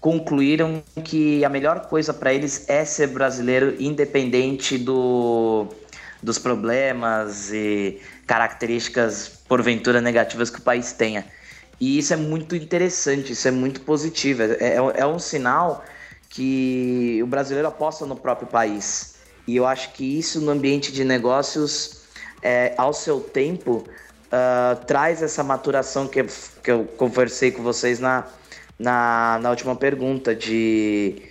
[0.00, 5.68] concluíram que a melhor coisa para eles é ser brasileiro, independente do,
[6.22, 11.24] dos problemas e características porventura negativas que o país tenha.
[11.80, 14.42] E isso é muito interessante, isso é muito positivo.
[14.42, 15.82] É, é, é um sinal
[16.28, 19.16] que o brasileiro aposta no próprio país.
[19.46, 22.02] E eu acho que isso no ambiente de negócios,
[22.42, 23.84] é, ao seu tempo,
[24.26, 26.22] uh, traz essa maturação que,
[26.62, 28.26] que eu conversei com vocês na,
[28.78, 31.22] na, na última pergunta de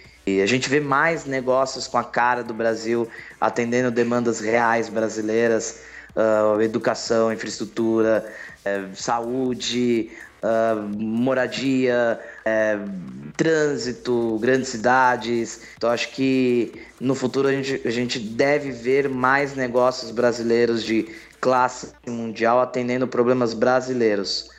[0.44, 3.08] a gente vê mais negócios com a cara do Brasil
[3.42, 5.82] atendendo demandas reais brasileiras,
[6.16, 8.32] uh, educação, infraestrutura,
[8.64, 10.12] uh, saúde,
[10.44, 15.62] uh, moradia, uh, trânsito, grandes cidades.
[15.78, 21.08] Então acho que no futuro a gente, a gente deve ver mais negócios brasileiros de
[21.40, 24.50] classe mundial atendendo problemas brasileiros.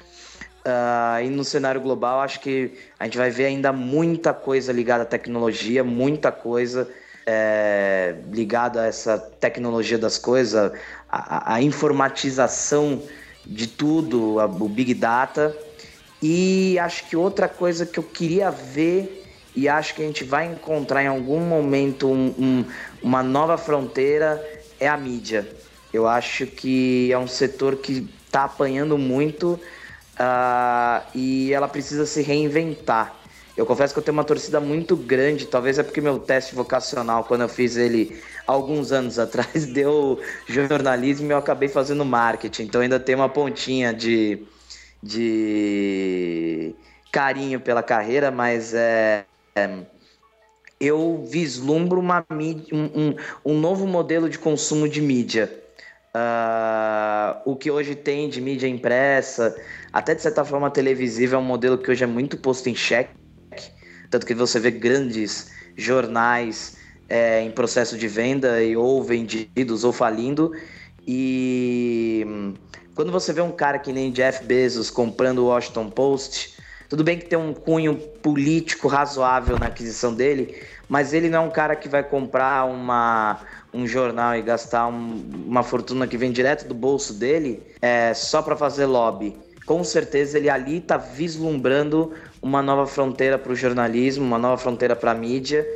[0.60, 5.04] Uh, e no cenário global, acho que a gente vai ver ainda muita coisa ligada
[5.04, 6.86] à tecnologia, muita coisa
[7.26, 10.72] é, ligada a essa tecnologia das coisas,
[11.08, 13.02] a, a informatização
[13.46, 15.56] de tudo, a, o Big Data.
[16.22, 19.20] E acho que outra coisa que eu queria ver
[19.54, 22.64] e acho que a gente vai encontrar em algum momento um, um,
[23.02, 24.42] uma nova fronteira
[24.78, 25.48] é a mídia.
[25.92, 29.60] Eu acho que é um setor que está apanhando muito
[30.20, 33.16] uh, e ela precisa se reinventar.
[33.56, 37.24] Eu confesso que eu tenho uma torcida muito grande, talvez é porque meu teste vocacional,
[37.24, 42.80] quando eu fiz ele alguns anos atrás, deu jornalismo e eu acabei fazendo marketing, então
[42.80, 44.42] ainda tem uma pontinha de,
[45.02, 46.74] de
[47.10, 49.24] carinho pela carreira, mas é,
[49.54, 49.84] é
[50.80, 52.38] eu vislumbro uma um,
[52.72, 55.52] um, um, novo modelo de consumo de mídia.
[56.16, 59.54] Uh, o que hoje tem de mídia impressa,
[59.92, 63.10] até de certa forma televisiva, é um modelo que hoje é muito posto em xeque.
[64.08, 66.76] Tanto que você vê grandes jornais
[67.08, 70.50] é, em processo de venda e ou vendidos ou falindo.
[71.06, 72.26] E
[73.00, 76.54] quando você vê um cara que nem Jeff Bezos comprando o Washington Post,
[76.86, 80.54] tudo bem que tem um cunho político razoável na aquisição dele,
[80.86, 83.40] mas ele não é um cara que vai comprar uma,
[83.72, 88.42] um jornal e gastar um, uma fortuna que vem direto do bolso dele é, só
[88.42, 89.34] para fazer lobby.
[89.64, 94.94] Com certeza ele ali está vislumbrando uma nova fronteira para o jornalismo, uma nova fronteira
[94.94, 95.66] para a mídia.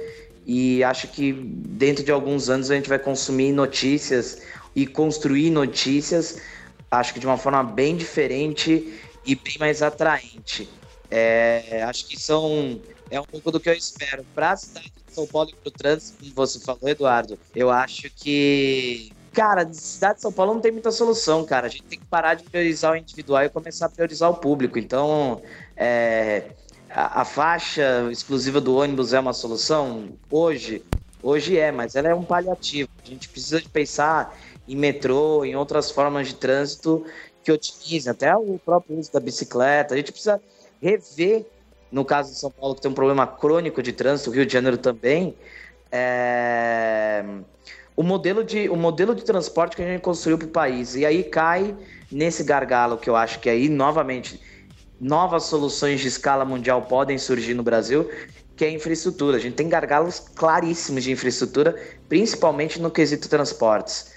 [0.46, 4.42] E acho que dentro de alguns anos a gente vai consumir notícias
[4.76, 6.38] e construir notícias,
[6.94, 10.68] acho que de uma forma bem diferente e bem mais atraente.
[11.10, 12.80] É, acho que são
[13.10, 15.68] é um pouco do que eu espero para a cidade de São Paulo e para
[15.68, 17.38] o trânsito, como você falou, Eduardo.
[17.54, 21.66] Eu acho que cara, cidade de São Paulo não tem muita solução, cara.
[21.66, 24.78] A gente tem que parar de priorizar o individual e começar a priorizar o público.
[24.78, 25.42] Então,
[25.76, 26.50] é,
[26.88, 30.10] a, a, faixa exclusiva do ônibus é uma solução?
[30.30, 30.82] Hoje,
[31.22, 32.88] hoje é, mas ela é um paliativo.
[33.04, 34.38] A gente precisa de pensar
[34.68, 37.04] em metrô, em outras formas de trânsito
[37.42, 39.94] que otimizem, até o próprio uso da bicicleta.
[39.94, 40.40] A gente precisa
[40.80, 41.44] rever,
[41.92, 44.52] no caso de São Paulo, que tem um problema crônico de trânsito, o Rio de
[44.52, 45.34] Janeiro também,
[45.92, 47.24] é
[47.96, 50.96] o modelo de, o modelo de transporte que a gente construiu para o país.
[50.96, 51.76] E aí cai
[52.10, 54.40] nesse gargalo que eu acho que aí, novamente,
[55.00, 58.10] novas soluções de escala mundial podem surgir no Brasil,
[58.56, 59.36] que é a infraestrutura.
[59.36, 61.76] A gente tem gargalos claríssimos de infraestrutura,
[62.08, 64.12] principalmente no quesito transportes.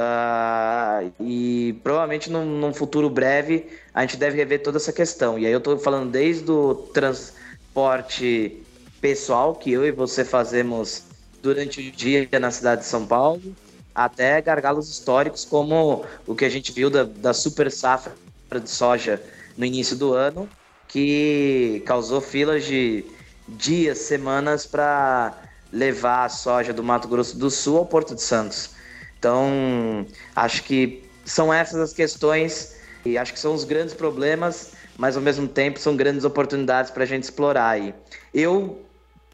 [0.00, 5.38] Uh, e provavelmente num, num, futuro breve a gente deve rever toda essa questão.
[5.38, 8.62] E aí eu estou falando desde o transporte
[8.98, 11.02] pessoal, que eu e você fazemos
[11.42, 13.42] durante o dia na cidade de São Paulo,
[13.94, 18.14] até gargalos históricos como o que a gente viu da, da super safra
[18.52, 19.22] de soja
[19.54, 20.48] no início do ano,
[20.88, 23.04] que causou filas de
[23.46, 25.36] dias, semanas para
[25.70, 28.79] levar a soja do Mato Grosso do Sul ao Porto de Santos.
[29.20, 35.14] Então, acho que são essas as questões e acho que são os grandes problemas, mas
[35.14, 37.78] ao mesmo tempo são grandes oportunidades para a gente explorar.
[37.78, 37.94] E
[38.32, 38.82] eu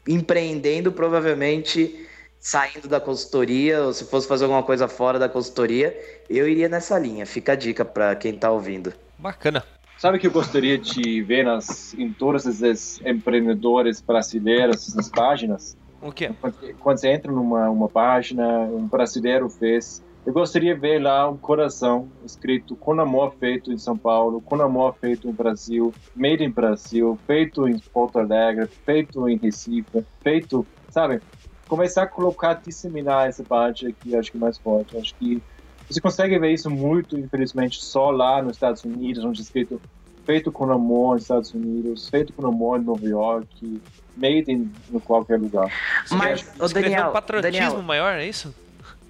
[0.05, 2.05] empreendendo, provavelmente
[2.37, 5.97] saindo da consultoria, ou se fosse fazer alguma coisa fora da consultoria,
[6.29, 7.25] eu iria nessa linha.
[7.25, 8.93] Fica a dica para quem está ouvindo.
[9.17, 9.63] Bacana.
[9.97, 15.77] Sabe que eu gostaria de ver nas, em todos esses empreendedores brasileiros, nas páginas?
[16.01, 16.31] O quê?
[16.79, 21.37] Quando, você entra numa uma página, um brasileiro fez eu gostaria de ver lá um
[21.37, 26.49] coração escrito com amor feito em São Paulo, com amor feito no Brasil, made in
[26.49, 31.21] Brasil, feito em Porto Alegre, feito em Recife, feito, sabe?
[31.69, 34.97] Começar a colocar, disseminar essa parte aqui, acho que é mais forte.
[34.97, 35.41] Acho que
[35.89, 39.79] você consegue ver isso muito, infelizmente, só lá nos Estados Unidos, onde é escrito
[40.25, 43.81] feito com amor nos Estados Unidos, feito com amor em Nova York,
[44.17, 45.71] made in, em qualquer lugar.
[46.11, 48.53] Mas, o Daniel, um patriotismo Daniel, maior, é isso?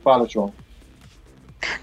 [0.03, 0.53] Fala, João.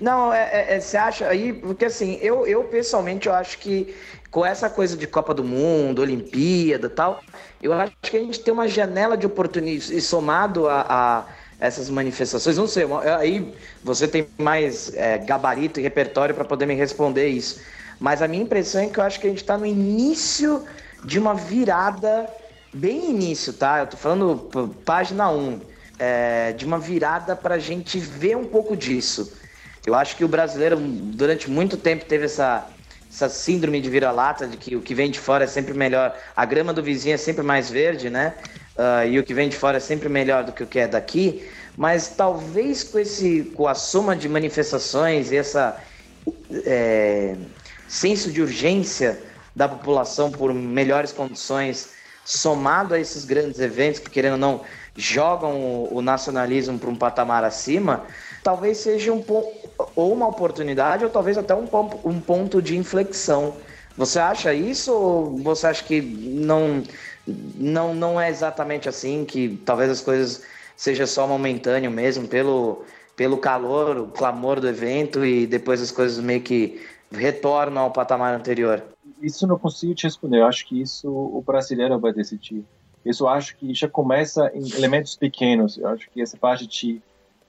[0.00, 3.94] Não, é, é, é, você acha aí, porque assim, eu, eu pessoalmente eu acho que
[4.30, 7.20] com essa coisa de Copa do Mundo, Olimpíada tal,
[7.62, 11.24] eu acho que a gente tem uma janela de oportunidade e somado a, a
[11.60, 12.84] essas manifestações, não sei,
[13.18, 17.60] aí você tem mais é, gabarito e repertório para poder me responder isso.
[17.98, 20.64] Mas a minha impressão é que eu acho que a gente está no início
[21.04, 22.28] de uma virada
[22.74, 23.80] bem início, tá?
[23.80, 25.60] Eu tô falando página 1,
[25.98, 29.32] é, de uma virada para a gente ver um pouco disso.
[29.86, 32.66] Eu acho que o brasileiro, durante muito tempo, teve essa,
[33.10, 36.44] essa síndrome de vira-lata, de que o que vem de fora é sempre melhor, a
[36.44, 38.34] grama do vizinho é sempre mais verde, né?
[38.76, 40.88] Uh, e o que vem de fora é sempre melhor do que o que é
[40.88, 41.48] daqui.
[41.76, 45.80] Mas talvez com, esse, com a soma de manifestações e essa
[46.64, 47.36] é,
[47.86, 49.20] senso de urgência
[49.54, 51.93] da população por melhores condições,
[52.24, 54.60] somado a esses grandes eventos que, querendo ou não,
[54.96, 58.04] jogam o, nacionalismo para um patamar acima,
[58.42, 59.22] talvez seja um
[59.96, 61.68] ou uma oportunidade ou talvez até um,
[62.04, 63.54] um ponto de inflexão.
[63.96, 66.82] Você acha isso ou você acha que não,
[67.26, 70.42] não, não é exatamente assim, que talvez as coisas
[70.76, 72.84] seja só momentâneo mesmo, pelo,
[73.16, 76.80] pelo calor, o clamor do evento e depois as coisas meio que
[77.12, 78.82] retornam ao patamar anterior?
[79.24, 80.40] Isso não consigo te responder.
[80.40, 82.64] Eu acho que isso o brasileiro vai decidir.
[83.04, 85.78] Isso eu acho que já começa em elementos pequenos.
[85.78, 87.02] Eu acho que essa parte de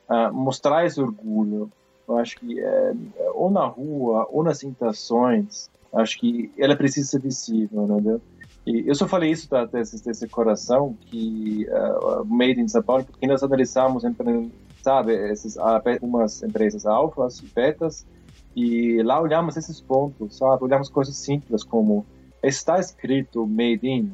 [0.09, 1.71] uh, mostrar esse orgulho,
[2.07, 2.93] eu acho que é,
[3.33, 8.21] ou na rua ou nas interações, acho que ela precisa ser visível, entendeu?
[8.65, 13.05] E eu só falei isso tá, desse, desse coração que uh, Made in São Paulo,
[13.05, 14.03] porque nós analisamos,
[14.81, 15.55] sabe, essas,
[16.01, 18.05] umas empresas alfas e betas,
[18.55, 20.63] e lá olhamos esses pontos, sabe?
[20.63, 22.05] Olhamos coisas simples como
[22.41, 24.11] está escrito Made in,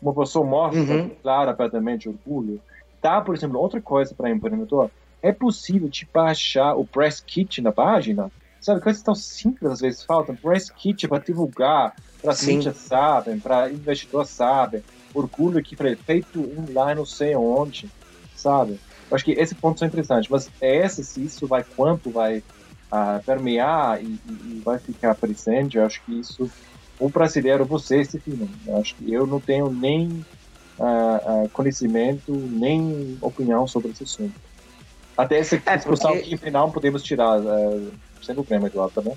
[0.00, 1.10] uma pessoa mostra uhum.
[1.22, 2.60] claro, abertamente orgulho.
[3.00, 4.90] Tá, por exemplo, outra coisa para empreendedor,
[5.22, 8.30] é possível te baixar o press kit na página?
[8.60, 10.34] Sabe, coisas tão simples às vezes faltam.
[10.34, 14.82] Press kit para divulgar, para mídias sabem, para investidor sabem.
[15.14, 17.88] Orgulho que foi feito lá não sei onde,
[18.36, 18.78] sabe?
[19.10, 22.42] Eu acho que esse ponto é interessante, mas é esse, se isso vai, quanto vai
[22.92, 26.50] uh, permear e, e, vai ficar presente, eu acho que isso,
[26.98, 28.50] o brasileiro, você se define.
[28.66, 30.24] Eu acho que eu não tenho nem
[30.78, 34.34] uh, conhecimento, nem opinião sobre esse assunto.
[35.16, 36.26] Até essa é discussão porque...
[36.26, 39.16] aqui final podemos tirar, uh, sem problema, Eduardo, tá bom?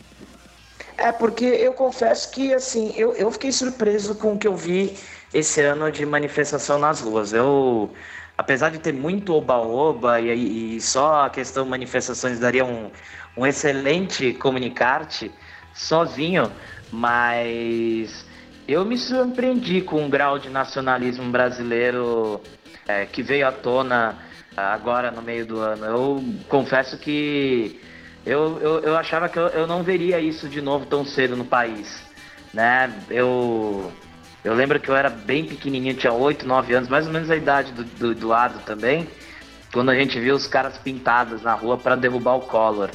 [0.97, 4.95] É, porque eu confesso que, assim, eu, eu fiquei surpreso com o que eu vi
[5.33, 7.33] esse ano de manifestação nas ruas.
[7.33, 7.89] Eu,
[8.37, 12.91] apesar de ter muito oba-oba e, e, só a questão manifestações daria um,
[13.35, 15.31] um excelente comunicarte
[15.73, 16.51] sozinho,
[16.91, 18.25] mas
[18.67, 22.41] eu me surpreendi com o grau de nacionalismo brasileiro
[22.87, 24.17] é, que veio à tona
[24.55, 25.85] agora no meio do ano.
[25.85, 27.79] Eu confesso que
[28.25, 31.45] eu, eu, eu achava que eu, eu não veria isso de novo tão cedo no
[31.45, 32.03] país.
[32.53, 32.93] Né?
[33.09, 33.91] Eu,
[34.43, 37.35] eu lembro que eu era bem pequenininho, tinha 8, 9 anos, mais ou menos a
[37.35, 39.07] idade do Eduardo também,
[39.71, 42.89] quando a gente viu os caras pintados na rua para derrubar o Collor.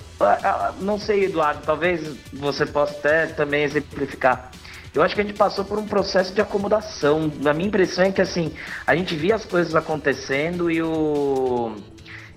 [0.81, 4.51] Não sei, Eduardo, talvez você possa até também exemplificar.
[4.95, 7.31] Eu acho que a gente passou por um processo de acomodação.
[7.45, 8.53] A minha impressão é que assim,
[8.87, 11.75] a gente via as coisas acontecendo e o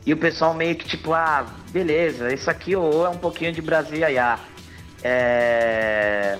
[0.05, 3.61] e o pessoal meio que tipo, ah, beleza, isso aqui ou é um pouquinho de
[3.61, 4.39] Brasília.
[5.03, 6.37] É...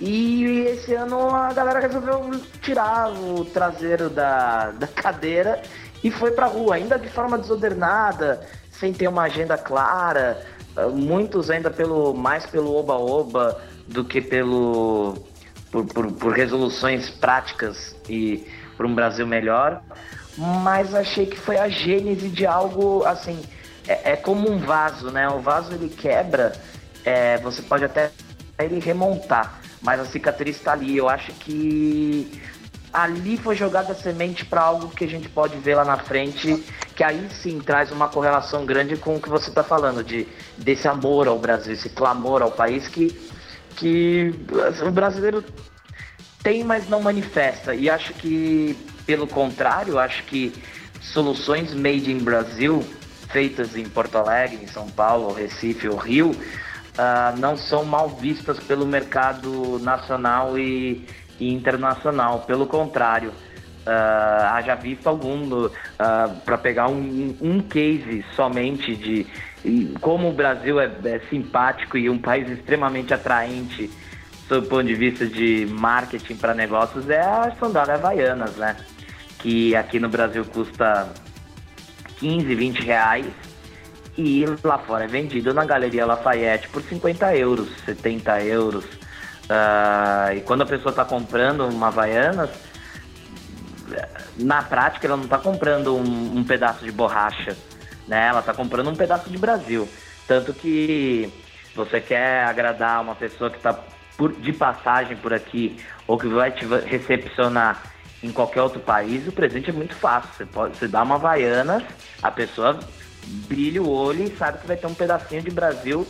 [0.00, 2.30] E esse ano a galera resolveu
[2.62, 5.60] tirar o traseiro da, da cadeira
[6.02, 10.40] e foi pra rua, ainda de forma desordenada, sem ter uma agenda clara.
[10.92, 15.14] Muitos ainda pelo mais pelo oba-oba do que pelo
[15.72, 18.46] por, por, por resoluções práticas e
[18.76, 19.82] por um Brasil melhor
[20.38, 23.42] mas achei que foi a gênese de algo assim.
[23.86, 25.28] É, é como um vaso, né?
[25.28, 26.52] O vaso ele quebra,
[27.04, 28.10] é, você pode até
[28.58, 30.96] ele remontar, mas a cicatriz está ali.
[30.96, 32.40] Eu acho que
[33.02, 36.64] ali foi jogada semente para algo que a gente pode ver lá na frente,
[36.96, 40.26] que aí sim traz uma correlação grande com o que você está falando, de,
[40.56, 43.16] desse amor ao Brasil, esse clamor ao país que,
[43.76, 44.34] que
[44.84, 45.44] o brasileiro
[46.42, 47.72] tem, mas não manifesta.
[47.72, 48.76] E acho que
[49.06, 50.52] pelo contrário, acho que
[51.00, 52.84] soluções made in Brasil,
[53.30, 58.58] feitas em Porto Alegre, em São Paulo, Recife ou Rio, uh, não são mal vistas
[58.58, 61.06] pelo mercado nacional e,
[61.38, 62.40] e internacional.
[62.40, 65.70] Pelo contrário, uh, haja visto algum uh,
[66.44, 69.26] para pegar um, um case somente de
[70.00, 73.90] como o Brasil é, é simpático e um país extremamente atraente
[74.46, 78.76] sob o ponto de vista de marketing para negócios é a sandália Havaianas, né?
[79.38, 81.12] que aqui no Brasil custa
[82.18, 83.26] 15, 20 reais
[84.16, 88.84] e lá fora é vendido na Galeria Lafayette por 50 euros, 70 euros.
[89.48, 92.50] Uh, e quando a pessoa está comprando uma Havaianas,
[94.36, 97.56] na prática ela não está comprando um, um, pedaço de borracha,
[98.06, 98.26] né?
[98.28, 99.88] Ela está comprando um pedaço de Brasil.
[100.26, 101.32] Tanto que
[101.74, 103.78] você quer agradar uma pessoa que está
[104.40, 107.82] de passagem por aqui ou que vai te recepcionar
[108.22, 110.30] em qualquer outro país, o presente é muito fácil.
[110.36, 111.84] Você, pode, você dá uma Havaianas,
[112.22, 112.78] a pessoa
[113.48, 116.06] brilha o olho e sabe que vai ter um pedacinho de Brasil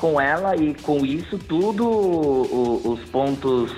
[0.00, 3.70] com ela e com isso tudo o, os pontos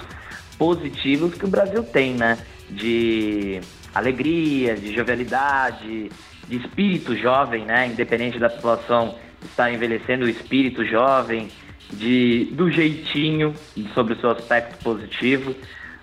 [0.57, 2.39] positivos que o Brasil tem, né?
[2.71, 3.61] De
[3.95, 6.11] alegria, de jovialidade,
[6.49, 7.89] de espírito jovem, né?
[7.89, 11.49] Independente da população estar envelhecendo, o espírito jovem,
[11.93, 13.55] de do jeitinho
[13.93, 15.55] sobre o seu aspecto positivo.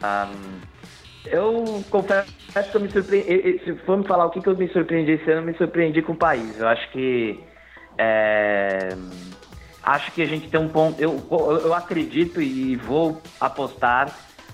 [0.04, 0.60] Um,
[1.26, 2.32] eu confesso
[2.72, 3.62] que eu me surpreendi.
[3.64, 6.02] Se for me falar o que, que eu me surpreendi esse ano, eu me surpreendi
[6.02, 6.60] com o país.
[6.60, 7.40] Eu acho que.
[7.98, 8.90] É,
[9.90, 11.02] acho que a gente tem um ponto.
[11.02, 11.26] Eu,
[11.64, 14.14] eu acredito e vou apostar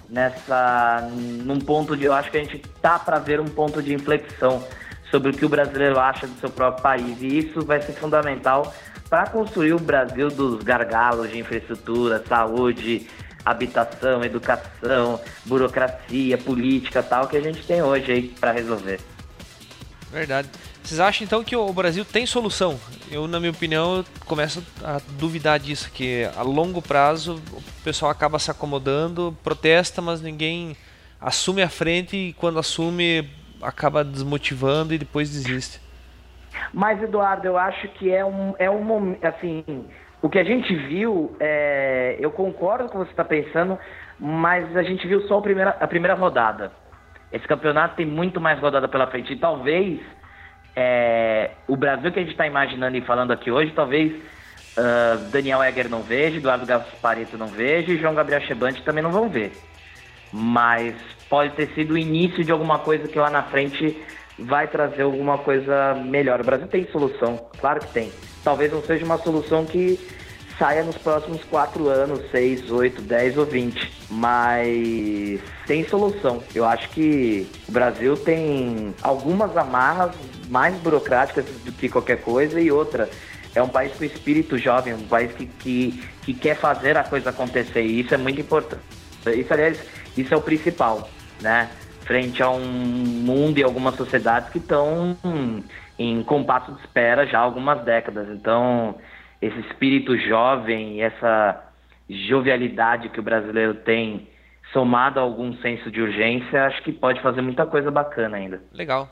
[0.09, 1.09] nessa.
[1.11, 2.05] num ponto de.
[2.05, 4.65] Eu acho que a gente tá para ver um ponto de inflexão
[5.11, 7.21] sobre o que o brasileiro acha do seu próprio país.
[7.21, 8.73] E isso vai ser fundamental
[9.09, 13.07] para construir o Brasil dos gargalos de infraestrutura, saúde,
[13.45, 18.99] habitação, educação, burocracia, política tal que a gente tem hoje aí para resolver.
[20.11, 20.49] Verdade.
[20.85, 22.79] Vocês acham então que o Brasil tem solução?
[23.09, 28.37] Eu, na minha opinião, começo a duvidar disso, que a longo prazo o pessoal acaba
[28.37, 30.77] se acomodando, protesta, mas ninguém
[31.19, 33.27] assume a frente e quando assume
[33.63, 35.81] acaba desmotivando e depois desiste.
[36.71, 39.63] Mas, Eduardo, eu acho que é um, é um momento, assim,
[40.21, 43.79] o que a gente viu, é, eu concordo com o que você está pensando,
[44.19, 46.71] mas a gente viu só a primeira, a primeira rodada.
[47.31, 49.33] Esse campeonato tem muito mais rodada pela frente.
[49.33, 49.99] E talvez
[50.75, 55.63] é, o Brasil que a gente está imaginando e falando aqui hoje, talvez uh, Daniel
[55.63, 59.53] Egger não veja, Eduardo Gaspareto não veja e João Gabriel Chebante também não vão ver.
[60.33, 60.95] Mas
[61.29, 63.97] pode ter sido o início de alguma coisa que lá na frente
[64.37, 66.41] vai trazer alguma coisa melhor.
[66.41, 68.11] O Brasil tem solução, claro que tem.
[68.43, 69.97] Talvez não seja uma solução que
[70.57, 73.91] saia nos próximos 4 anos, 6, 8, 10 ou 20.
[74.09, 76.43] Mas tem solução.
[76.53, 80.15] Eu acho que o Brasil tem algumas amarras
[80.49, 83.09] mais burocráticas do que qualquer coisa e outra.
[83.53, 87.29] É um país com espírito jovem, um país que, que, que quer fazer a coisa
[87.29, 88.83] acontecer e isso é muito importante.
[89.33, 89.79] Isso, aliás,
[90.17, 91.09] isso é o principal,
[91.41, 91.69] né?
[92.01, 95.17] Frente a um mundo e algumas sociedades que estão
[95.97, 98.27] em compasso de espera já há algumas décadas.
[98.29, 98.95] Então,
[99.45, 101.63] esse espírito jovem, essa
[102.09, 104.27] jovialidade que o brasileiro tem,
[104.73, 108.61] somado a algum senso de urgência, acho que pode fazer muita coisa bacana ainda.
[108.73, 109.09] Legal.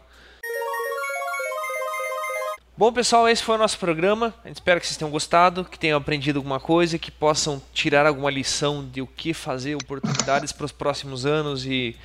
[2.75, 4.34] Bom, pessoal, esse foi o nosso programa.
[4.43, 8.07] A gente espera que vocês tenham gostado, que tenham aprendido alguma coisa, que possam tirar
[8.07, 11.95] alguma lição de o que fazer, oportunidades para os próximos anos e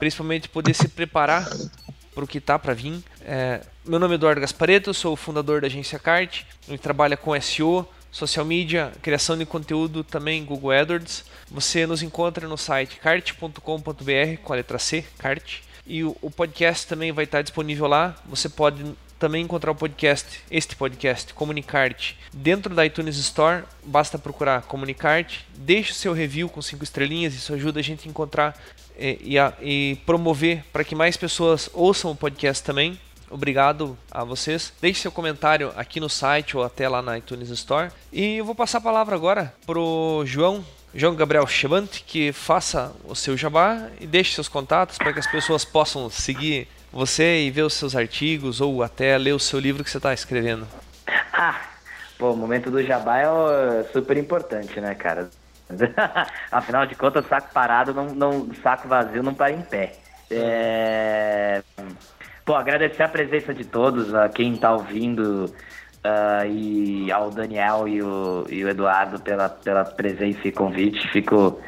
[0.00, 1.46] principalmente poder se preparar
[2.16, 3.04] para o que está para vir.
[3.20, 7.38] É, meu nome é Eduardo Gaspareto, sou o fundador da agência Cart, gente trabalha com
[7.38, 11.26] SEO, social media, criação de conteúdo, também Google AdWords.
[11.50, 13.60] Você nos encontra no site cart.com.br
[14.42, 15.58] com a letra C, Cart.
[15.86, 18.16] E o podcast também vai estar disponível lá.
[18.24, 18.82] Você pode
[19.18, 23.64] também encontrar o podcast, este podcast, Comunicarte, dentro da iTunes Store.
[23.84, 28.10] Basta procurar Comunicarte, deixe o seu review com cinco estrelinhas, isso ajuda a gente a
[28.10, 28.58] encontrar
[28.98, 32.98] e, e, a, e promover para que mais pessoas ouçam o podcast também.
[33.28, 34.72] Obrigado a vocês.
[34.80, 37.90] Deixe seu comentário aqui no site ou até lá na iTunes Store.
[38.12, 40.64] E eu vou passar a palavra agora pro João
[40.94, 45.26] João Gabriel Chevante, que faça o seu jabá e deixe seus contatos para que as
[45.26, 49.84] pessoas possam seguir você e ver os seus artigos ou até ler o seu livro
[49.84, 50.66] que você está escrevendo?
[51.38, 51.60] Ah,
[52.18, 55.28] pô, o momento do jabá é super importante, né, cara?
[56.50, 59.92] Afinal de contas, saco parado, não, não, saco vazio não para em pé.
[60.30, 61.62] É...
[62.44, 65.44] Pô, agradecer a presença de todos, a quem está ouvindo
[66.06, 71.08] uh, e ao Daniel e o, e o Eduardo pela, pela presença e convite.
[71.08, 71.60] Fico,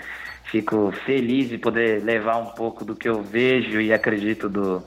[0.45, 4.83] fico feliz de poder levar um pouco do que eu vejo e acredito do,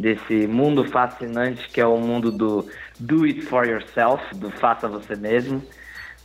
[0.00, 2.66] desse mundo fascinante que é o mundo do
[2.98, 5.62] do it for yourself, do faça você mesmo.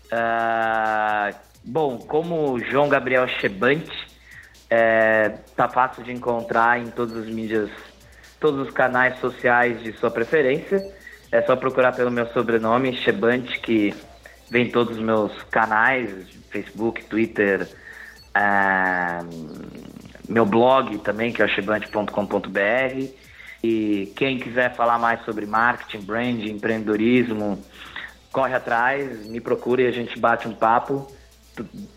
[0.06, 3.92] Uh, bom, como João Gabriel Chebante,
[4.70, 7.70] é, tá fácil de encontrar em todas as mídias,
[8.40, 10.82] todos os canais sociais de sua preferência.
[11.32, 13.94] É só procurar pelo meu sobrenome, Chebante, que
[14.50, 16.10] vem em todos os meus canais,
[16.50, 17.68] Facebook, Twitter,
[18.36, 19.26] uh,
[20.28, 23.26] meu blog também, que é o chebante.com.br.
[23.66, 27.60] E quem quiser falar mais sobre marketing, branding, empreendedorismo,
[28.32, 31.08] corre atrás, me procure e a gente bate um papo,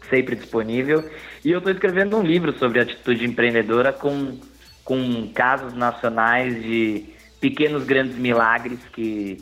[0.09, 1.05] sempre disponível.
[1.45, 4.39] E eu estou escrevendo um livro sobre atitude empreendedora com,
[4.83, 7.05] com casos nacionais de
[7.39, 9.39] pequenos grandes milagres que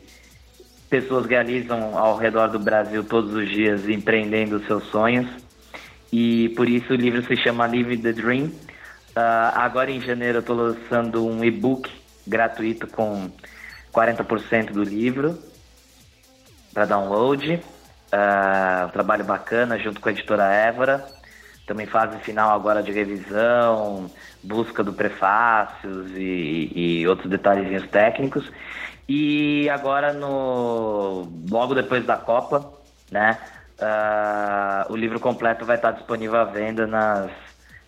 [0.90, 5.28] pessoas realizam ao redor do Brasil todos os dias empreendendo seus sonhos.
[6.12, 8.46] e por isso o livro se chama Live the Dream.
[8.46, 11.90] Uh, agora em janeiro eu estou lançando um e-book
[12.26, 13.30] gratuito com
[13.92, 15.38] 40% do livro
[16.72, 17.54] para download.
[17.54, 21.06] Uh, um trabalho bacana junto com a editora Évora.
[21.66, 24.08] Também fase final agora de revisão,
[24.42, 28.50] busca do prefácios e, e outros detalhezinhos técnicos.
[29.08, 32.72] E agora no logo depois da Copa,
[33.10, 33.38] né?
[33.78, 37.30] Uh, o livro completo vai estar disponível à venda nas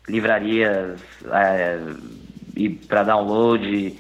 [0.06, 1.00] livrarias
[1.32, 1.78] é,
[2.56, 3.98] e para download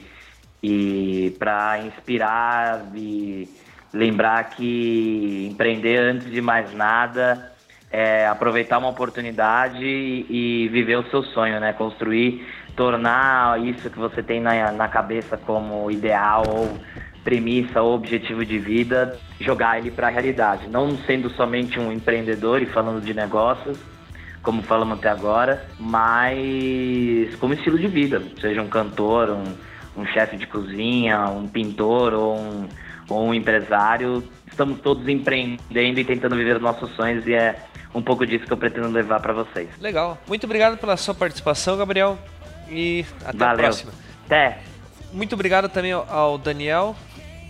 [0.62, 3.48] e para inspirar e
[3.92, 7.52] lembrar que empreender antes de mais nada
[7.90, 11.72] é aproveitar uma oportunidade e, viver o seu sonho, né?
[11.72, 16.78] Construir, tornar isso que você tem na, na cabeça como ideal ou
[17.24, 22.62] premissa ou objetivo de vida, jogar ele para a realidade, não sendo somente um empreendedor
[22.62, 23.78] e falando de negócios,
[24.42, 29.44] como falamos até agora, mas como estilo de vida, seja um cantor, um,
[29.98, 32.68] um chefe de cozinha, um pintor ou um,
[33.08, 37.56] ou um empresário, estamos todos empreendendo e tentando viver os nossos sonhos e é
[37.94, 39.68] um pouco disso que eu pretendo levar para vocês.
[39.80, 40.18] Legal.
[40.26, 42.18] Muito obrigado pela sua participação, Gabriel,
[42.70, 43.54] e até Valeu.
[43.54, 43.92] a próxima.
[44.26, 44.58] Até.
[45.12, 46.94] Muito obrigado também ao Daniel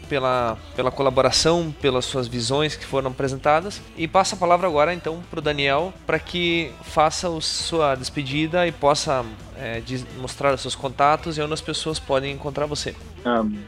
[0.09, 3.81] pela, pela colaboração, pelas suas visões que foram apresentadas.
[3.97, 8.67] E passa a palavra agora então para o Daniel para que faça a sua despedida
[8.67, 9.25] e possa
[9.57, 9.83] é,
[10.19, 12.95] mostrar os seus contatos e onde as pessoas podem encontrar você.
[13.25, 13.59] Um,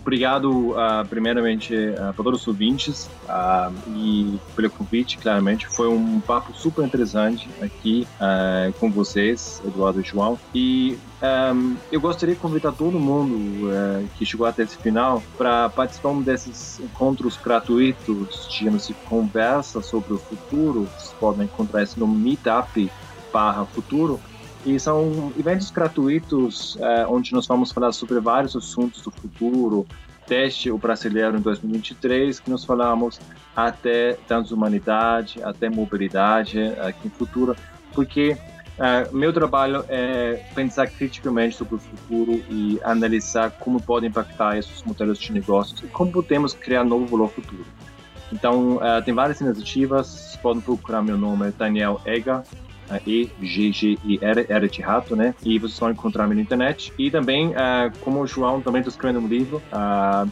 [0.00, 5.66] obrigado, uh, primeiramente, uh, para todos os ouvintes uh, e pelo convite, claramente.
[5.68, 8.06] Foi um papo super interessante aqui
[8.78, 10.38] com vocês, Eduardo e João.
[10.54, 15.68] E um, eu gostaria de convidar todo mundo uh, que chegou até esse final para
[15.68, 20.88] participar desses encontros gratuitos, digamos de conversa sobre o futuro.
[20.96, 22.90] Vocês podem encontrar isso no Meetup
[23.32, 24.18] barra futuro.
[24.64, 29.86] E são eventos gratuitos uh, onde nós vamos falar sobre vários assuntos do futuro,
[30.28, 33.18] desde o brasileiro em 2023, que nós falamos
[33.56, 37.56] até transhumanidade, até mobilidade aqui no futuro,
[37.94, 38.36] porque
[38.80, 44.82] Uh, meu trabalho é pensar criticamente sobre o futuro e analisar como podem impactar esses
[44.84, 47.66] modelos de negócios e como podemos criar novo valor futuro.
[48.32, 52.42] Então, uh, tem várias iniciativas, podem procurar meu nome, é Daniel Ega,
[52.90, 55.34] uh, E-G-G-I-R, R de rato, né?
[55.42, 56.92] E vocês vão encontrar me na internet.
[56.98, 59.62] E também, uh, como o João, também estou escrevendo um livro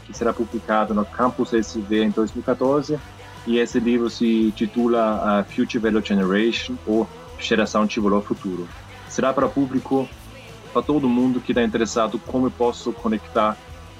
[0.05, 2.99] que será publicado no Campus SV em 2014.
[3.47, 7.09] E esse livro se titula Future Value Generation, ou
[7.39, 8.69] geração de valor futuro.
[9.09, 10.09] Será para público,
[10.73, 13.57] para todo mundo que está interessado, como eu posso conectar,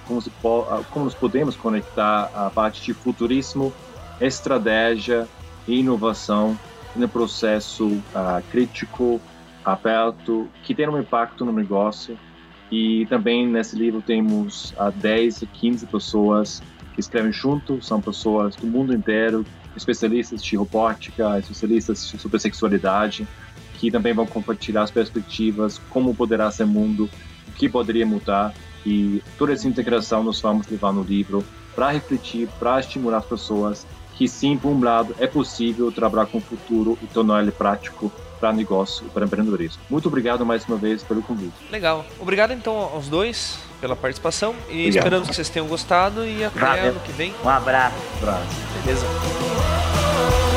[0.07, 3.73] como, se, como nós podemos conectar a parte de futurismo,
[4.21, 5.27] estratégia
[5.67, 6.59] e inovação
[6.97, 9.21] no processo uh, crítico,
[9.65, 12.19] aberto, que tem um impacto no negócio.
[12.71, 16.63] E também nesse livro temos uh, 10 e 15 pessoas
[16.95, 19.45] que escrevem junto, são pessoas do mundo inteiro
[19.79, 23.27] especialistas de robótica, especialistas sobre sexualidade,
[23.79, 27.09] que também vão compartilhar as perspectivas, como poderá ser o mundo,
[27.47, 28.53] o que poderia mudar.
[28.85, 31.45] E toda essa integração nós vamos levar no livro
[31.75, 33.87] para refletir, para estimular as pessoas
[34.19, 38.11] que sim, por um lado, é possível trabalhar com o futuro e tornar ele prático
[38.41, 39.81] para negócio e para empreendedorismo.
[39.89, 41.55] Muito obrigado mais uma vez pelo convite.
[41.71, 42.05] Legal.
[42.19, 44.97] Obrigado então aos dois pela participação e obrigado.
[44.97, 46.91] esperamos que vocês tenham gostado e até Valeu.
[46.91, 47.33] ano que vem.
[47.45, 47.97] Um abraço.
[48.17, 48.57] Um abraço.
[48.85, 50.48] Beleza.